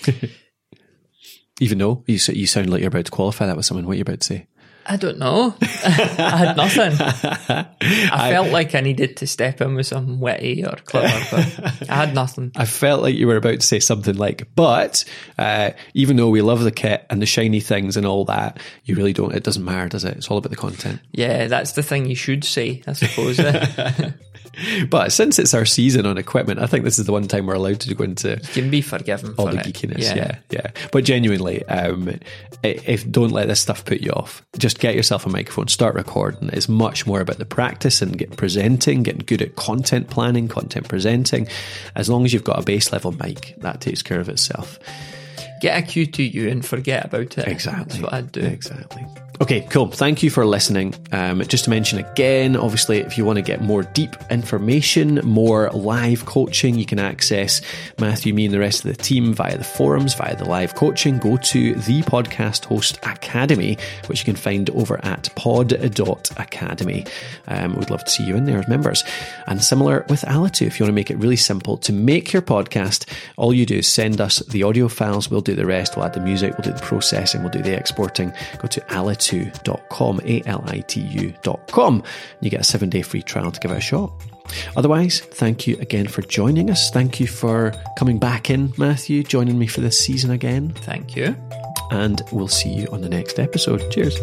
Even 1.60 1.80
though 1.80 2.04
you, 2.06 2.20
you 2.34 2.48
sound 2.48 2.70
like 2.70 2.80
you're 2.82 2.88
about 2.90 3.06
to 3.06 3.12
qualify 3.12 3.48
that 3.48 3.58
with 3.58 3.66
someone, 3.66 3.86
what 3.86 3.98
you're 3.98 4.04
about 4.04 4.22
to 4.22 4.28
say? 4.28 4.48
I 4.90 4.96
don't 4.96 5.20
know. 5.20 5.56
I 5.62 6.36
had 6.36 6.58
nothing. 6.58 6.94
I 8.12 8.32
felt 8.32 8.50
like 8.50 8.74
I 8.74 8.82
needed 8.82 9.18
to 9.18 9.28
step 9.28 9.62
in 9.62 9.76
with 9.76 9.86
some 9.86 10.20
witty 10.20 10.66
or 10.66 10.78
clever, 10.84 11.26
but 11.30 11.90
I 11.90 11.96
had 11.96 12.16
nothing. 12.16 12.52
I 12.56 12.66
felt 12.66 13.04
like 13.04 13.14
you 13.14 13.28
were 13.28 13.36
about 13.36 13.60
to 13.60 13.66
say 13.66 13.80
something 13.80 14.16
like, 14.16 14.48
but 14.56 15.06
uh, 15.38 15.72
even 15.94 16.16
though 16.16 16.30
we 16.30 16.42
love 16.42 16.62
the 16.62 16.72
kit 16.72 17.06
and 17.12 17.22
the 17.22 17.28
shiny 17.28 17.60
things 17.60 17.98
and 17.98 18.06
all 18.08 18.26
that, 18.26 18.60
you 18.84 18.96
really 18.96 19.14
don't, 19.14 19.36
it 19.36 19.44
doesn't 19.44 19.64
matter, 19.64 19.90
does 19.90 20.06
it? 20.06 20.18
It's 20.18 20.32
all 20.32 20.40
about 20.40 20.50
the 20.50 20.56
content. 20.56 21.02
Yeah, 21.12 21.46
that's 21.46 21.74
the 21.74 21.84
thing 21.84 22.08
you 22.08 22.16
should 22.16 22.44
say, 22.44 22.82
I 22.88 22.94
suppose. 22.94 23.40
but 24.90 25.12
since 25.12 25.40
it's 25.40 25.54
our 25.54 25.66
season 25.66 26.06
on 26.06 26.18
equipment, 26.18 26.60
I 26.60 26.68
think 26.68 26.84
this 26.86 27.00
is 27.00 27.06
the 27.06 27.12
one 27.12 27.28
time 27.28 27.46
we're 27.46 27.56
allowed 27.56 27.80
to 27.82 27.94
go 27.94 28.04
into. 28.04 28.30
You 28.32 28.62
can 28.62 28.70
be 28.70 28.82
forgiven 28.82 29.34
all 29.38 29.48
for 29.48 29.54
the 29.54 29.60
it. 29.60 29.66
geekiness. 29.66 30.02
Yeah. 30.04 30.16
yeah, 30.16 30.40
yeah. 30.50 30.72
But 30.92 31.04
genuinely, 31.04 31.66
um, 31.68 32.20
if 32.64 33.10
don't 33.10 33.32
let 33.32 33.48
this 33.48 33.60
stuff 33.60 33.86
put 33.86 34.02
you 34.02 34.12
off. 34.12 34.44
Just 34.58 34.80
get 34.80 34.96
yourself 34.96 35.26
a 35.26 35.30
microphone, 35.30 35.68
start 35.68 35.96
recording. 35.96 36.50
It's 36.54 36.70
much 36.70 37.08
more 37.08 37.22
about 37.22 37.38
the 37.38 37.46
practice 37.46 38.02
and 38.02 38.18
getting 38.18 38.36
presenting, 38.36 39.04
getting 39.04 39.26
good 39.26 39.42
at 39.42 39.56
content 39.56 40.10
planning, 40.10 40.48
content 40.48 40.88
presenting. 40.88 41.48
As 41.96 42.10
long 42.10 42.26
as 42.26 42.34
you've 42.34 42.44
got 42.44 42.60
a 42.60 42.64
base 42.64 42.92
level 42.92 43.12
mic, 43.12 43.56
that 43.60 43.82
takes 43.82 44.02
care 44.02 44.20
of 44.20 44.30
itself. 44.30 44.80
get 45.62 45.78
a 45.78 45.86
Q2U 45.86 46.52
and 46.52 46.66
forget 46.66 47.06
about 47.06 47.38
it. 47.38 47.48
Exactly. 47.48 47.84
That's 47.84 48.02
what 48.02 48.14
I'd 48.14 48.32
do. 48.32 48.42
Exactly. 48.42 49.06
Okay, 49.42 49.62
cool. 49.62 49.88
Thank 49.88 50.22
you 50.22 50.30
for 50.30 50.46
listening. 50.46 50.94
Um, 51.14 51.42
just 51.44 51.64
to 51.64 51.70
mention 51.70 51.98
again, 51.98 52.58
obviously, 52.58 53.00
if 53.00 53.18
you 53.18 53.24
want 53.24 53.38
to 53.38 53.42
get 53.42 53.62
more 53.62 53.84
deep 53.84 54.14
information, 54.30 55.16
more 55.24 55.70
live 55.70 56.26
coaching, 56.26 56.76
you 56.76 56.86
can 56.86 57.00
access 57.00 57.62
Matthew, 57.98 58.34
me, 58.34 58.46
and 58.46 58.54
the 58.54 58.60
rest 58.60 58.84
of 58.84 58.92
the 58.92 59.02
team 59.02 59.34
via 59.34 59.58
the 59.58 59.64
forums, 59.64 60.14
via 60.14 60.36
the 60.36 60.44
live 60.44 60.76
coaching. 60.76 61.20
Go 61.20 61.38
to 61.38 61.74
the 61.74 62.02
Podcast 62.02 62.66
Host 62.66 62.98
Academy, 63.04 63.78
which 64.08 64.20
you 64.20 64.26
can 64.26 64.36
find 64.36 64.70
over 64.72 65.00
at 65.06 65.34
pod.academy. 65.36 67.06
Um, 67.48 67.76
we'd 67.76 67.90
love 67.90 68.04
to 68.04 68.12
see 68.12 68.26
you 68.26 68.36
in 68.36 68.44
there 68.44 68.60
as 68.60 68.68
members. 68.68 69.06
And 69.48 69.64
similar 69.64 70.06
with 70.10 70.24
Alitu, 70.24 70.68
if 70.68 70.82
you 70.82 70.84
want 70.84 70.90
to 70.92 70.96
make 70.96 71.12
it 71.12 71.18
really 71.18 71.38
simple 71.38 71.78
to 71.78 71.94
make 71.94 72.34
your 72.34 72.42
podcast, 72.42 73.10
all 73.38 73.54
you 73.54 73.66
do 73.66 73.78
is 73.78 73.88
send 73.88 74.20
us 74.20 74.40
the 74.40 74.64
audio 74.64 74.90
files. 74.90 75.32
We'll 75.32 75.40
do 75.40 75.56
the 75.56 75.66
rest. 75.66 75.96
We'll 75.96 76.06
add 76.06 76.14
the 76.14 76.20
music. 76.20 76.58
We'll 76.58 76.74
do 76.74 76.78
the 76.78 76.86
processing. 76.86 77.42
We'll 77.42 77.52
do 77.52 77.62
the 77.62 77.74
exporting. 77.74 78.34
Go 78.58 78.68
to 78.68 78.82
Alitu 78.82 79.29
alitu.com, 79.30 80.22
A-L-I-T-U.com. 80.24 82.04
You 82.42 82.50
get 82.50 82.62
a 82.62 82.64
seven 82.64 82.90
day 82.90 83.02
free 83.02 83.22
trial 83.22 83.52
to 83.52 83.60
give 83.60 83.72
it 83.72 83.78
a 83.78 83.82
shot. 83.82 84.12
Otherwise, 84.76 85.20
thank 85.20 85.68
you 85.68 85.78
again 85.80 86.08
for 86.08 86.22
joining 86.24 86.72
us. 86.72 86.90
Thank 86.90 87.20
you 87.20 87.28
for 87.28 87.72
coming 87.98 88.18
back 88.18 88.50
in, 88.50 88.74
Matthew, 88.78 89.24
joining 89.24 89.60
me 89.60 89.68
for 89.68 89.82
this 89.82 90.00
season 90.00 90.32
again. 90.32 90.70
Thank 90.70 91.16
you. 91.16 91.36
And 91.92 92.22
we'll 92.32 92.48
see 92.48 92.70
you 92.70 92.88
on 92.92 93.02
the 93.02 93.10
next 93.10 93.40
episode. 93.40 93.92
Cheers. 93.92 94.18